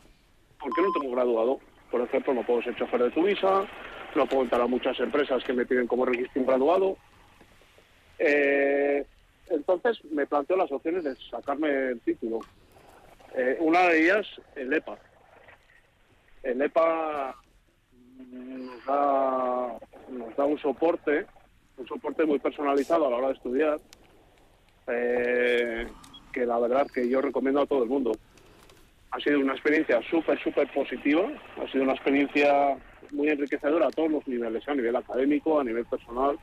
porque 0.60 0.82
no 0.82 0.88
tengo 0.94 1.14
graduado. 1.14 1.60
Por 1.94 2.02
ejemplo, 2.02 2.34
no 2.34 2.42
puedo 2.42 2.60
ser 2.64 2.76
chofer 2.76 3.04
de 3.04 3.12
tu 3.12 3.22
visa, 3.22 3.68
no 4.16 4.26
puedo 4.26 4.42
entrar 4.42 4.62
a 4.62 4.66
muchas 4.66 5.00
empresas 5.00 5.44
que 5.44 5.54
me 5.54 5.64
piden 5.64 5.86
como 5.86 6.06
registro 6.06 6.44
graduado. 6.44 6.98
Eh, 8.18 9.06
entonces 9.52 10.04
me 10.06 10.26
planteo 10.26 10.58
las 10.58 10.72
opciones 10.72 11.04
de 11.04 11.16
sacarme 11.30 11.70
el 11.70 12.00
título. 12.00 12.40
Eh, 13.36 13.58
una 13.60 13.90
de 13.90 14.06
ellas, 14.06 14.26
el 14.56 14.74
EPA. 14.74 14.98
El 16.42 16.64
EPA 16.64 17.36
nos 18.32 18.86
da, 18.86 19.78
nos 20.10 20.36
da 20.36 20.46
un 20.46 20.58
soporte, 20.58 21.28
un 21.78 21.88
soporte 21.88 22.26
muy 22.26 22.40
personalizado 22.40 23.06
a 23.06 23.12
la 23.12 23.18
hora 23.18 23.28
de 23.28 23.34
estudiar, 23.36 23.80
eh, 24.88 25.88
que 26.32 26.44
la 26.44 26.58
verdad 26.58 26.88
que 26.92 27.08
yo 27.08 27.22
recomiendo 27.22 27.62
a 27.62 27.68
todo 27.68 27.84
el 27.84 27.90
mundo. 27.90 28.14
Ha 29.14 29.20
sido 29.20 29.40
una 29.40 29.54
experiencia 29.54 30.02
súper, 30.10 30.42
súper 30.42 30.68
positiva, 30.74 31.30
ha 31.62 31.72
sido 31.72 31.84
una 31.84 31.94
experiencia 31.94 32.76
muy 33.12 33.30
enriquecedora 33.30 33.88
a 33.88 33.92
todos 33.92 34.10
los 34.10 34.28
niveles, 34.28 34.68
a 34.68 34.74
nivel 34.74 34.96
académico, 34.96 35.60
a 35.60 35.64
nivel 35.64 35.86
personal. 35.86 36.38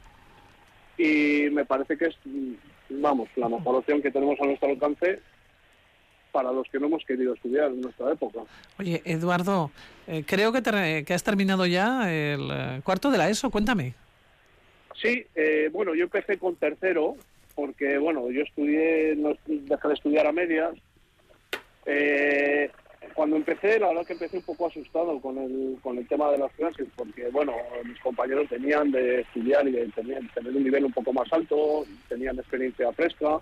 Y 0.96 1.48
me 1.50 1.64
parece 1.64 1.98
que 1.98 2.06
es, 2.06 2.16
vamos, 2.88 3.28
la 3.34 3.48
mejor 3.48 3.74
opción 3.76 4.00
que 4.00 4.12
tenemos 4.12 4.38
a 4.40 4.46
nuestro 4.46 4.68
alcance 4.68 5.20
para 6.30 6.52
los 6.52 6.68
que 6.68 6.78
no 6.78 6.86
hemos 6.86 7.04
querido 7.04 7.34
estudiar 7.34 7.70
en 7.70 7.80
nuestra 7.80 8.12
época. 8.12 8.40
Oye, 8.78 9.02
Eduardo, 9.04 9.72
eh, 10.06 10.22
creo 10.24 10.52
que, 10.52 11.04
que, 11.04 11.14
has 11.14 11.24
terminado 11.24 11.66
ya 11.66 12.08
el 12.12 12.48
eh, 12.52 12.80
cuarto 12.84 13.10
de 13.10 13.18
la 13.18 13.28
ESO, 13.28 13.50
cuéntame. 13.50 13.94
Sí, 14.94 15.26
eh, 15.34 15.70
bueno, 15.72 15.94
yo 15.94 16.04
empecé 16.04 16.38
con 16.38 16.54
tercero, 16.54 17.16
porque, 17.54 17.98
bueno, 17.98 18.30
yo 18.30 18.42
estudié, 18.42 19.16
no, 19.16 19.34
dejé 19.46 19.88
de 19.88 19.94
estudiar 19.94 20.26
a 20.26 20.32
medias. 20.32 20.74
Eh, 21.92 22.70
cuando 23.14 23.34
empecé, 23.34 23.80
la 23.80 23.88
verdad 23.88 24.06
que 24.06 24.12
empecé 24.12 24.36
un 24.36 24.44
poco 24.44 24.68
asustado 24.68 25.20
con 25.20 25.36
el, 25.38 25.76
con 25.82 25.98
el 25.98 26.06
tema 26.06 26.30
de 26.30 26.38
las 26.38 26.52
clases, 26.52 26.86
porque, 26.94 27.28
bueno, 27.30 27.52
mis 27.84 27.98
compañeros 27.98 28.48
tenían 28.48 28.92
de 28.92 29.22
estudiar 29.22 29.66
y 29.66 29.72
de 29.72 29.88
tener, 29.88 30.22
tener 30.32 30.56
un 30.56 30.62
nivel 30.62 30.84
un 30.84 30.92
poco 30.92 31.12
más 31.12 31.30
alto, 31.32 31.84
tenían 32.08 32.38
experiencia 32.38 32.92
fresca. 32.92 33.40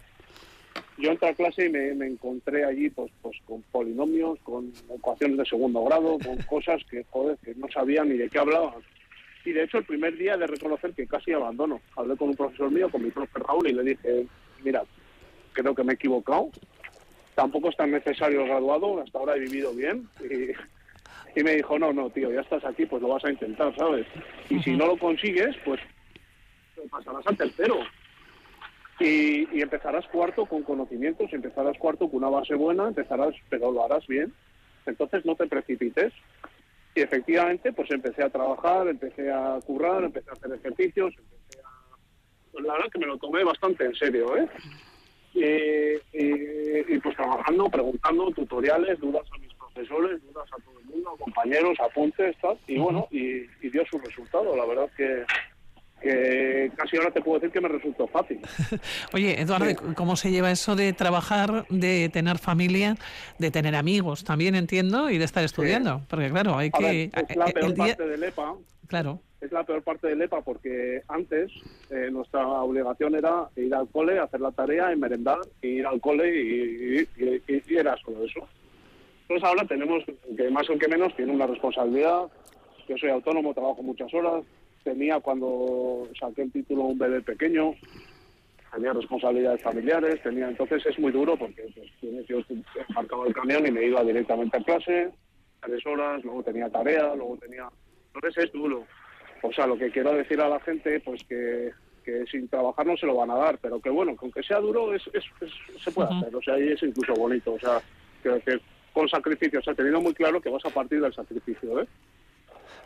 Yo 0.97 1.11
entré 1.11 1.29
a 1.29 1.35
clase 1.35 1.67
y 1.67 1.69
me, 1.69 2.07
encontré 2.07 2.65
allí 2.65 2.89
pues, 2.89 3.13
pues 3.21 3.37
con 3.47 3.61
polinomios, 3.71 4.39
con 4.45 4.73
ecuaciones 4.95 5.37
de 5.37 5.45
segundo 5.45 5.85
grado, 5.85 6.19
con 6.19 6.37
cosas 6.49 6.81
que, 6.91 7.05
joder, 7.11 7.37
que 7.45 7.55
no 7.55 7.69
sabía 7.71 8.03
ni 8.03 8.17
de 8.17 8.31
qué 8.31 8.39
hablaban. 8.39 8.81
Y 9.45 9.53
de 9.53 9.65
hecho, 9.65 9.79
el 9.79 9.85
primer 9.85 10.17
día 10.17 10.39
de 10.39 10.47
reconocer 10.47 10.93
que 10.95 11.07
casi 11.07 11.33
abandono. 11.33 11.83
Hablé 11.97 12.17
con 12.17 12.31
un 12.31 12.37
profesor 12.37 12.71
mío, 12.71 12.91
con 12.91 13.03
mi 13.03 13.11
profe 13.11 13.39
Raúl, 13.41 13.69
y 13.69 13.75
le 13.75 13.83
dije, 13.83 14.27
mira, 14.65 14.83
creo 15.53 15.75
que 15.75 15.85
me 15.85 15.93
he 15.93 15.95
equivocado, 15.97 16.51
tampoco 17.39 17.69
es 17.69 17.77
tan 17.77 17.93
necesario 17.93 18.43
el 18.43 18.49
graduado, 18.49 19.01
hasta 19.01 19.17
ahora 19.17 19.37
he 19.37 19.39
vivido 19.39 19.73
bien. 19.73 20.09
Y, 21.37 21.43
me 21.45 21.55
dijo, 21.55 21.79
no, 21.79 21.93
no, 21.93 22.11
tío, 22.11 22.33
ya 22.33 22.41
estás 22.41 22.65
aquí, 22.65 22.85
pues 22.85 23.01
lo 23.01 23.11
vas 23.11 23.25
a 23.25 23.31
intentar, 23.31 23.73
¿sabes? 23.77 24.09
Y 24.51 24.61
si 24.61 24.77
no 24.77 24.89
lo 24.89 24.97
consigues, 24.97 25.57
pues 25.65 25.81
pasarás 26.91 27.25
al 27.29 27.37
tercero. 27.37 27.77
Y, 28.99 29.57
y, 29.57 29.63
empezarás 29.63 30.05
cuarto 30.09 30.47
con 30.47 30.65
conocimientos, 30.65 31.33
empezarás 31.33 31.79
cuarto 31.79 32.09
con 32.09 32.25
una 32.25 32.29
base 32.29 32.57
buena, 32.57 32.89
empezarás, 32.89 33.37
pero 33.49 33.71
lo 33.71 33.85
harás 33.85 34.05
bien. 34.09 34.35
Entonces 34.85 35.25
no 35.25 35.37
te 35.37 35.47
precipites. 35.47 36.13
Y 36.97 37.03
efectivamente, 37.03 37.73
pues 37.73 37.89
empecé 37.93 38.25
a 38.25 38.31
trabajar, 38.31 38.89
empecé 38.89 39.31
a 39.31 39.61
currar, 39.65 40.03
empecé 40.03 40.29
a 40.31 40.33
hacer 40.33 40.53
ejercicios, 40.55 41.15
empecé 41.17 41.61
a... 41.61 41.71
Pues 42.51 42.65
la 42.65 42.73
verdad 42.73 42.91
que 42.93 42.99
me 42.99 43.07
lo 43.07 43.17
tomé 43.17 43.45
bastante 43.45 43.85
en 43.85 43.95
serio, 43.95 44.37
¿eh? 44.37 44.49
Y 45.35 46.99
pues 46.99 47.17
trabajando, 47.17 47.69
preguntando, 47.69 48.31
tutoriales, 48.33 48.99
dudas 49.01 49.25
a 49.33 49.39
mis 49.39 49.53
profesores, 49.55 50.21
dudas 50.23 50.49
a 50.53 50.63
todo 50.63 50.81
el 50.81 50.87
mundo, 50.87 51.17
compañeros, 51.19 51.79
apuntes, 51.81 52.37
tal, 52.41 52.59
y 52.67 52.79
bueno, 52.79 53.07
y, 53.11 53.47
dio 53.69 53.85
su 53.87 53.99
resultado. 53.99 54.57
La 54.57 54.65
verdad 54.65 54.91
que, 54.97 55.25
que 56.01 56.73
casi 56.77 56.97
ahora 56.97 57.11
te 57.11 57.21
puedo 57.21 57.39
decir 57.39 57.53
que 57.53 57.61
me 57.61 57.69
resultó 57.69 58.07
fácil. 58.09 58.41
Oye, 59.13 59.41
Eduardo, 59.41 59.95
¿cómo 59.95 60.17
se 60.17 60.31
lleva 60.31 60.51
eso 60.51 60.77
de 60.77 60.93
trabajar, 60.93 61.67
de 61.69 62.09
tener 62.09 62.39
familia, 62.39 62.97
de 63.39 63.51
tener 63.51 63.77
amigos? 63.77 64.25
También 64.25 64.55
entiendo, 64.55 65.11
y 65.11 65.19
de 65.19 65.25
estar 65.25 65.45
estudiando, 65.45 66.03
porque 66.09 66.31
claro, 66.31 66.57
hay 66.57 66.71
que... 66.71 67.11
es 67.29 67.37
la 67.37 67.47
peor 67.47 67.75
parte 67.75 68.07
del 68.07 68.23
EPA. 68.23 68.55
Claro 68.89 69.21
es 69.41 69.53
la 69.53 69.65
peor 69.65 69.83
parte 69.83 70.09
del 70.09 70.23
EPA 70.23 70.43
porque 70.43 71.03
antes 71.09 71.53
eh, 71.91 72.09
nuestra 72.11 72.47
obligación 72.47 73.15
era 73.15 73.49
ir 73.57 73.75
al 73.75 73.89
cole, 73.89 74.19
hacer 74.19 74.41
la 74.41 74.51
tarea, 74.51 74.93
y 74.93 74.97
merendar, 74.97 75.39
y 75.63 75.69
ir 75.69 75.87
al 75.87 76.01
cole 76.01 76.29
y, 76.29 77.09
era 77.75 77.97
solo 77.99 78.25
eso. 78.25 78.47
Entonces 79.23 79.49
ahora 79.49 79.67
tenemos 79.67 80.05
que 80.37 80.51
más 80.51 80.69
o 80.71 80.79
que 80.79 80.89
menos 80.89 81.15
tiene 81.15 81.33
una 81.33 81.47
responsabilidad. 81.47 82.27
Yo 82.89 82.97
soy 82.97 83.11
autónomo, 83.11 83.55
trabajo 83.55 83.83
muchas 83.83 84.13
horas. 84.13 84.45
Tenía 84.83 85.21
cuando 85.21 86.09
saqué 86.19 86.43
el 86.43 86.53
título 86.53 86.85
un 86.85 86.99
bebé 86.99 87.21
pequeño, 87.21 87.75
tenía 88.73 88.93
responsabilidades 88.93 89.63
familiares, 89.63 90.23
tenía 90.23 90.49
entonces 90.49 90.85
es 90.87 90.99
muy 90.99 91.13
duro 91.13 91.37
porque 91.37 91.63
pues, 91.75 92.27
yo 92.27 92.39
embarcaba 92.89 93.27
el 93.27 93.35
camión 93.35 93.67
y 93.67 93.71
me 93.71 93.85
iba 93.85 94.03
directamente 94.03 94.57
a 94.57 94.63
clase, 94.63 95.11
tres 95.61 95.87
horas, 95.87 96.25
luego 96.25 96.43
tenía 96.43 96.71
tarea, 96.71 97.15
luego 97.15 97.37
tenía... 97.37 97.69
Entonces 98.15 98.45
es 98.45 98.53
duro. 98.53 98.85
O 99.43 99.53
sea, 99.53 99.67
lo 99.67 99.77
que 99.77 99.91
quiero 99.91 100.13
decir 100.15 100.41
a 100.41 100.49
la 100.49 100.61
gente, 100.61 101.01
pues 101.01 101.23
que, 101.25 101.73
sin 102.31 102.49
trabajar 102.49 102.87
no 102.87 102.97
se 102.97 103.07
lo 103.07 103.17
van 103.17 103.31
a 103.31 103.37
dar, 103.37 103.59
pero 103.59 103.81
que 103.81 103.91
bueno, 103.91 104.17
que 104.17 104.25
aunque 104.25 104.43
sea 104.43 104.61
duro, 104.61 104.95
es, 104.95 105.03
se 105.85 105.91
puede 105.93 106.09
hacer. 106.15 106.35
O 106.35 106.43
sea, 106.43 106.55
ahí 106.55 106.69
es 106.69 106.83
incluso 106.83 107.13
bonito. 107.15 107.53
O 107.53 107.61
sea, 107.61 107.83
quiero 108.23 108.39
decir, 108.39 108.63
con 108.93 109.09
sacrificio. 109.09 109.61
O 109.61 109.63
sea, 109.63 109.75
teniendo 109.75 110.01
muy 110.01 110.15
claro 110.15 110.41
que 110.41 110.49
vas 110.49 110.65
a 110.65 110.71
partir 110.71 111.01
del 111.01 111.13
sacrificio, 111.13 111.83
¿eh? 111.83 111.87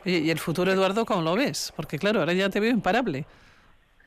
¿Y 0.05 0.31
el 0.31 0.39
futuro, 0.39 0.73
Eduardo, 0.73 1.07
cómo 1.07 1.23
lo 1.23 1.37
ves? 1.37 1.73
Porque 1.77 1.99
claro, 1.99 2.21
ahora 2.21 2.33
ya 2.33 2.51
te 2.51 2.59
veo 2.59 2.71
imparable. 2.71 3.25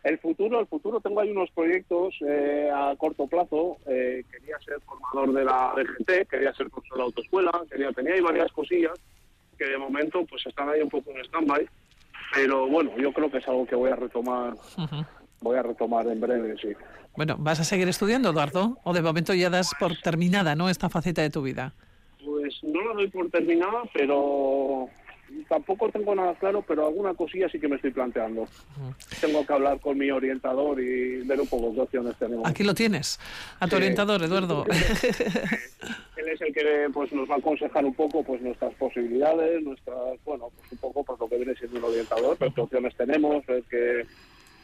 El 0.03 0.19
futuro, 0.19 0.59
el 0.59 0.67
futuro, 0.67 0.99
tengo 0.99 1.21
ahí 1.21 1.31
unos 1.31 1.49
proyectos 1.51 2.13
eh, 2.27 2.69
a 2.71 2.93
corto 2.97 3.25
plazo. 3.25 3.77
Eh, 3.87 4.23
quería 4.29 4.59
ser 4.59 4.79
formador 4.81 5.33
de 5.33 5.45
la 5.45 5.73
DGT, 5.75 6.29
quería 6.29 6.53
ser 6.53 6.69
profesor 6.69 6.97
de 6.97 7.03
autoescuela, 7.05 7.51
quería, 7.71 7.91
tenía 7.91 8.13
ahí 8.13 8.21
varias 8.21 8.51
cosillas 8.51 8.93
que 9.57 9.65
de 9.65 9.77
momento 9.77 10.25
pues 10.25 10.45
están 10.45 10.69
ahí 10.69 10.81
un 10.81 10.89
poco 10.89 11.11
en 11.11 11.23
stand-by 11.25 11.67
pero 12.35 12.67
bueno, 12.67 12.91
yo 12.97 13.11
creo 13.13 13.31
que 13.31 13.37
es 13.37 13.47
algo 13.47 13.65
que 13.65 13.75
voy 13.75 13.89
a 13.89 13.95
retomar, 13.95 14.53
voy 15.41 15.57
a 15.57 15.63
retomar 15.63 16.05
en 16.07 16.19
breve, 16.19 16.55
sí. 16.61 16.69
Bueno, 17.15 17.37
¿vas 17.39 17.61
a 17.61 17.63
seguir 17.63 17.87
estudiando, 17.87 18.29
Eduardo? 18.29 18.77
¿O 18.83 18.93
de 18.93 19.01
momento 19.01 19.33
ya 19.33 19.49
das 19.49 19.71
por 19.79 19.95
terminada, 19.97 20.53
no, 20.55 20.69
esta 20.69 20.89
faceta 20.89 21.21
de 21.21 21.29
tu 21.29 21.41
vida? 21.41 21.73
Pues 22.23 22.45
Pues 22.45 22.63
no 22.63 22.81
la 22.89 22.93
doy 22.93 23.07
por 23.07 23.29
terminada, 23.31 23.83
pero 23.93 24.87
tampoco 25.47 25.89
tengo 25.89 26.15
nada 26.15 26.33
claro, 26.35 26.63
pero 26.67 26.87
alguna 26.87 27.13
cosilla 27.13 27.49
sí 27.49 27.59
que 27.59 27.67
me 27.67 27.75
estoy 27.75 27.91
planteando. 27.91 28.47
Tengo 29.21 29.45
que 29.45 29.53
hablar 29.53 29.79
con 29.79 29.97
mi 29.97 30.09
orientador 30.11 30.79
y 30.79 31.21
ver 31.21 31.39
un 31.39 31.47
poco 31.47 31.73
qué 31.73 31.81
opciones 31.81 32.15
tenemos. 32.17 32.47
Aquí 32.47 32.63
lo 32.63 32.73
tienes, 32.73 33.19
a 33.59 33.67
tu 33.67 33.75
orientador, 33.75 34.21
Eduardo. 34.23 34.65
Él 36.17 36.29
es 36.29 36.41
el 36.41 36.53
que 36.53 36.89
pues 36.93 37.11
nos 37.13 37.29
va 37.29 37.35
a 37.35 37.37
aconsejar 37.37 37.85
un 37.85 37.93
poco 37.93 38.23
pues 38.23 38.41
nuestras 38.41 38.73
posibilidades, 38.75 39.61
nuestras, 39.63 40.23
bueno, 40.25 40.49
pues 40.55 40.71
un 40.71 40.77
poco 40.79 41.03
por 41.03 41.19
lo 41.19 41.27
que 41.27 41.37
viene 41.37 41.55
siendo 41.55 41.79
un 41.79 41.85
orientador, 41.85 42.37
ver 42.37 42.51
qué 42.53 42.61
opciones 42.61 42.95
tenemos, 42.95 43.45
ver 43.45 43.63
qué, 43.69 44.05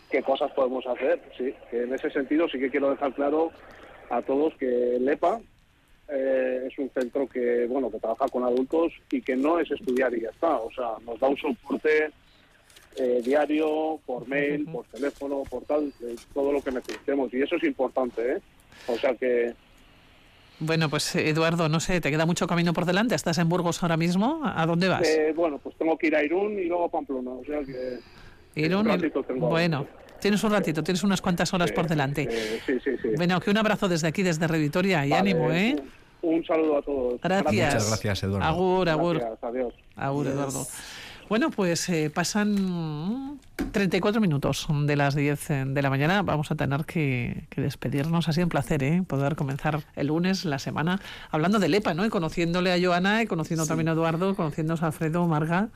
qué 0.09 0.23
cosas 0.23 0.51
podemos 0.51 0.85
hacer. 0.87 1.21
Sí, 1.37 1.53
que 1.69 1.83
en 1.83 1.93
ese 1.93 2.09
sentido 2.09 2.47
sí 2.49 2.59
que 2.59 2.69
quiero 2.69 2.89
dejar 2.89 3.13
claro 3.13 3.51
a 4.09 4.21
todos 4.21 4.53
que 4.55 4.95
el 4.95 5.07
EPA 5.07 5.39
eh, 6.11 6.67
es 6.67 6.77
un 6.77 6.89
centro 6.89 7.27
que 7.27 7.65
bueno 7.67 7.89
que 7.89 7.99
trabaja 7.99 8.27
con 8.27 8.43
adultos 8.43 8.91
y 9.09 9.21
que 9.21 9.35
no 9.35 9.59
es 9.59 9.71
estudiar 9.71 10.13
y 10.13 10.21
ya 10.21 10.29
está 10.29 10.57
o 10.57 10.71
sea 10.71 10.91
nos 11.05 11.19
da 11.19 11.27
un 11.27 11.37
soporte 11.37 12.11
eh, 12.97 13.21
diario 13.23 13.99
por 14.05 14.27
mail 14.27 14.65
por 14.65 14.85
teléfono 14.87 15.43
por 15.49 15.63
tal 15.63 15.93
todo 16.33 16.51
lo 16.51 16.61
que 16.61 16.71
necesitemos 16.71 17.33
y 17.33 17.41
eso 17.41 17.55
es 17.55 17.63
importante 17.63 18.33
¿eh? 18.33 18.41
o 18.87 18.97
sea 18.97 19.15
que 19.15 19.53
bueno, 20.63 20.89
pues 20.89 21.15
Eduardo, 21.15 21.69
no 21.69 21.79
sé, 21.79 22.01
¿te 22.01 22.11
queda 22.11 22.27
mucho 22.27 22.45
camino 22.45 22.71
por 22.71 22.85
delante? 22.85 23.15
¿Estás 23.15 23.39
en 23.39 23.49
Burgos 23.49 23.81
ahora 23.81 23.97
mismo? 23.97 24.41
¿A 24.45 24.63
dónde 24.67 24.89
vas? 24.89 25.07
bueno, 25.35 25.57
pues 25.57 25.75
tengo 25.75 25.97
que 25.97 26.05
ir 26.05 26.15
a 26.15 26.23
Irún 26.23 26.59
y 26.59 26.65
luego 26.65 26.85
a 26.85 26.89
Pamplona, 26.89 27.31
o 27.31 27.43
sea 27.43 27.61
que... 27.63 27.97
Irún, 28.53 28.87
bueno, 29.39 29.87
Tienes 30.21 30.43
un 30.43 30.51
ratito, 30.51 30.83
tienes 30.83 31.03
unas 31.03 31.19
cuantas 31.19 31.51
horas 31.51 31.71
por 31.71 31.87
delante. 31.87 32.29
sí, 32.65 32.79
sí, 32.83 32.91
sí. 33.01 33.09
Bueno, 33.17 33.39
que 33.39 33.49
un 33.49 33.57
abrazo 33.57 33.89
desde 33.89 34.07
aquí, 34.07 34.21
desde 34.21 34.47
Reditoria 34.47 35.03
y 35.03 35.13
ánimo, 35.13 35.51
¿eh? 35.51 35.75
Un, 36.21 36.45
saludo 36.45 36.77
a 36.77 36.81
todos. 36.81 37.21
Gracias. 37.21 37.53
Muchas 37.53 37.87
gracias, 37.89 38.23
Eduardo. 38.23 38.45
Agur, 38.45 38.89
agur. 38.89 39.17
Gracias, 39.17 39.43
adiós. 39.43 39.73
Agur, 39.95 40.27
Eduardo. 40.27 40.65
Bueno, 41.31 41.49
pues 41.49 41.87
eh, 41.87 42.11
pasan 42.13 43.39
34 43.71 44.19
minutos 44.19 44.67
de 44.69 44.95
las 44.97 45.15
10 45.15 45.47
de 45.67 45.81
la 45.81 45.89
mañana. 45.89 46.23
Vamos 46.23 46.51
a 46.51 46.55
tener 46.55 46.83
que, 46.83 47.45
despedirnos. 47.55 48.27
Ha 48.27 48.33
sido 48.33 48.47
un 48.47 48.49
placer 48.49 48.83
¿eh? 48.83 49.01
poder 49.07 49.37
comenzar 49.37 49.81
el 49.95 50.07
lunes, 50.07 50.43
la 50.43 50.59
semana, 50.59 50.99
hablando 51.29 51.57
de 51.57 51.69
Lepa, 51.69 51.93
¿no? 51.93 52.05
Y 52.05 52.09
conociéndole 52.09 52.73
a 52.73 52.85
Joana, 52.85 53.23
y 53.23 53.27
conociendo 53.27 53.65
también 53.65 53.87
a 53.87 53.93
Eduardo, 53.93 54.35
conociendo 54.35 54.73
a 54.73 54.85
Alfredo, 54.85 55.25
Marga. 55.25 55.69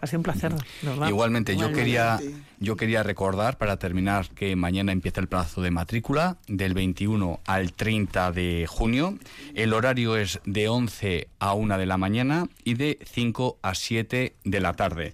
Ha 0.00 0.06
sido 0.06 0.20
un 0.20 0.22
placer, 0.22 0.54
¿verdad? 0.82 1.08
Igualmente, 1.08 1.56
yo 1.56 1.72
quería, 1.72 2.20
yo 2.60 2.76
quería 2.76 3.02
recordar 3.02 3.58
para 3.58 3.78
terminar 3.78 4.28
que 4.30 4.54
mañana 4.54 4.92
empieza 4.92 5.20
el 5.20 5.28
plazo 5.28 5.60
de 5.60 5.70
matrícula 5.70 6.38
del 6.46 6.74
21 6.74 7.40
al 7.46 7.72
30 7.72 8.32
de 8.32 8.66
junio. 8.68 9.18
El 9.54 9.72
horario 9.72 10.16
es 10.16 10.40
de 10.44 10.68
11 10.68 11.28
a 11.40 11.54
1 11.54 11.78
de 11.78 11.86
la 11.86 11.96
mañana 11.96 12.46
y 12.64 12.74
de 12.74 12.98
5 13.04 13.58
a 13.62 13.74
7 13.74 14.36
de 14.44 14.60
la 14.60 14.74
tarde. 14.74 15.12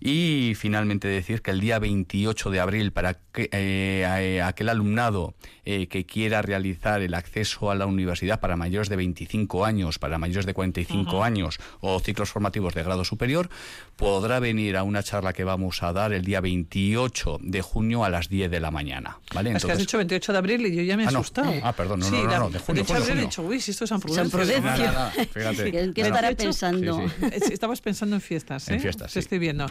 Y 0.00 0.52
finalmente 0.56 1.08
decir 1.08 1.42
que 1.42 1.50
el 1.50 1.60
día 1.60 1.78
28 1.78 2.50
de 2.50 2.60
abril, 2.60 2.92
para 2.92 3.14
que, 3.14 3.48
eh, 3.52 4.42
aquel 4.44 4.68
alumnado 4.68 5.34
eh, 5.64 5.88
que 5.88 6.04
quiera 6.04 6.42
realizar 6.42 7.02
el 7.02 7.14
acceso 7.14 7.70
a 7.70 7.74
la 7.74 7.86
universidad 7.86 8.40
para 8.40 8.56
mayores 8.56 8.88
de 8.88 8.96
25 8.96 9.64
años, 9.64 9.98
para 9.98 10.18
mayores 10.18 10.46
de 10.46 10.54
45 10.54 11.24
años 11.24 11.58
o 11.80 11.98
ciclos 12.00 12.30
formativos 12.30 12.74
de 12.74 12.82
grado 12.82 13.04
superior, 13.04 13.48
podrá 13.96 14.40
venir 14.40 14.76
a 14.76 14.82
una 14.82 15.02
charla 15.02 15.32
que 15.32 15.42
vamos 15.42 15.82
a 15.82 15.92
dar 15.92 16.12
el 16.12 16.22
día 16.22 16.40
28 16.40 17.38
de 17.40 17.62
junio 17.62 18.04
a 18.04 18.10
las 18.10 18.28
10 18.28 18.50
de 18.50 18.60
la 18.60 18.70
mañana. 18.70 19.18
¿vale? 19.34 19.52
es 19.52 19.64
que 19.64 19.72
has 19.72 19.78
dicho 19.78 19.96
28 19.96 20.32
de 20.32 20.38
abril 20.38 20.66
y 20.66 20.76
yo 20.76 20.82
ya 20.82 20.96
me 20.96 21.04
he 21.04 21.06
ah, 21.06 21.10
asustado. 21.10 21.52
Ah, 21.62 21.72
perdón, 21.72 22.00
no, 22.00 22.10
no, 22.10 22.38
no, 22.38 22.50
de 22.50 22.58
junio. 22.58 22.84
28 22.84 22.92
de 22.92 22.98
abril 22.98 23.18
he 23.18 23.20
dicho, 23.22 23.42
uy, 23.42 23.60
si 23.60 23.70
esto 23.70 23.84
es 23.84 23.90
San 23.90 24.00
Prudencio. 24.00 24.30
San 24.30 25.30
Prudencio. 25.32 25.92
¿Qué 25.94 26.02
estará 26.02 26.30
pensando? 26.32 27.02
Estabas 27.50 27.80
pensando 27.80 28.16
en 28.16 28.20
fiestas, 28.20 28.68
¿eh? 28.68 28.74
En 28.74 28.80
fiestas, 28.80 29.12
sí. 29.12 29.18
estoy 29.18 29.38
viendo. 29.38 29.66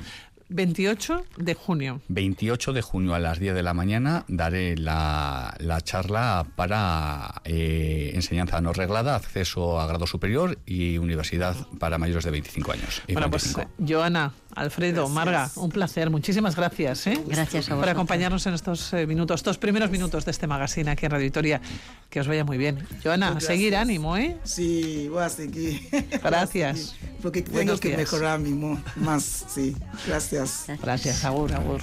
28 0.49 1.25
de 1.37 1.53
junio. 1.53 2.01
28 2.07 2.73
de 2.73 2.81
junio 2.81 3.15
a 3.15 3.19
las 3.19 3.39
10 3.39 3.55
de 3.55 3.63
la 3.63 3.73
mañana 3.73 4.25
daré 4.27 4.77
la, 4.77 5.55
la 5.59 5.81
charla 5.81 6.45
para 6.55 7.41
eh, 7.45 8.11
enseñanza 8.13 8.61
no 8.61 8.73
reglada, 8.73 9.15
acceso 9.15 9.79
a 9.79 9.87
grado 9.87 10.07
superior 10.07 10.57
y 10.65 10.97
universidad 10.97 11.55
para 11.79 11.97
mayores 11.97 12.23
de 12.25 12.31
25 12.31 12.71
años. 12.71 13.01
Bueno, 13.11 13.29
pues 13.29 13.55
Joana, 13.85 14.33
Alfredo, 14.55 15.09
Marga, 15.09 15.49
un 15.55 15.69
placer. 15.69 16.09
Muchísimas 16.09 16.55
gracias. 16.55 17.07
¿eh? 17.07 17.21
Gracias 17.27 17.69
a 17.71 17.75
Por 17.75 17.89
acompañarnos 17.89 18.45
en 18.45 18.53
estos 18.53 18.93
eh, 18.93 19.07
minutos, 19.07 19.39
estos 19.39 19.57
primeros 19.57 19.89
minutos 19.89 20.25
de 20.25 20.31
este 20.31 20.47
magazine 20.47 20.91
aquí 20.91 21.05
en 21.05 21.11
Radio 21.11 21.25
Victoria. 21.25 21.61
Que 22.09 22.19
os 22.19 22.27
vaya 22.27 22.45
muy 22.45 22.57
bien. 22.57 22.85
Joana, 23.03 23.39
seguir 23.39 23.75
ánimo, 23.75 24.15
¿eh? 24.15 24.37
Sí, 24.43 25.07
voy 25.09 25.23
a 25.23 25.29
seguir. 25.29 25.81
Gracias. 26.23 26.95
Porque 27.21 27.41
tengo 27.41 27.77
que 27.77 27.97
mejorar 27.97 28.39
mi 28.39 28.53
más, 28.95 29.45
sí. 29.49 29.75
Gracias. 30.05 30.34
Gracias, 30.35 31.23
agur, 31.23 31.49
agur. 31.53 31.79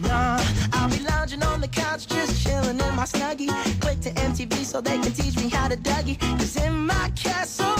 Nah, 0.00 0.38
I'll 0.74 0.90
be 0.90 1.02
lounging 1.04 1.42
on 1.42 1.62
the 1.62 1.68
couch, 1.68 2.06
just 2.06 2.42
chilling 2.42 2.78
in 2.78 2.94
my 2.94 3.04
snuggie. 3.04 3.48
Click 3.80 3.98
to 4.00 4.10
MTV 4.10 4.62
so 4.64 4.82
they 4.82 4.98
can 4.98 5.12
teach 5.12 5.36
me 5.36 5.48
how 5.48 5.66
to 5.68 5.76
Dougie. 5.76 6.18
Cause 6.38 6.56
in 6.56 6.86
my 6.86 7.10
castle, 7.16 7.76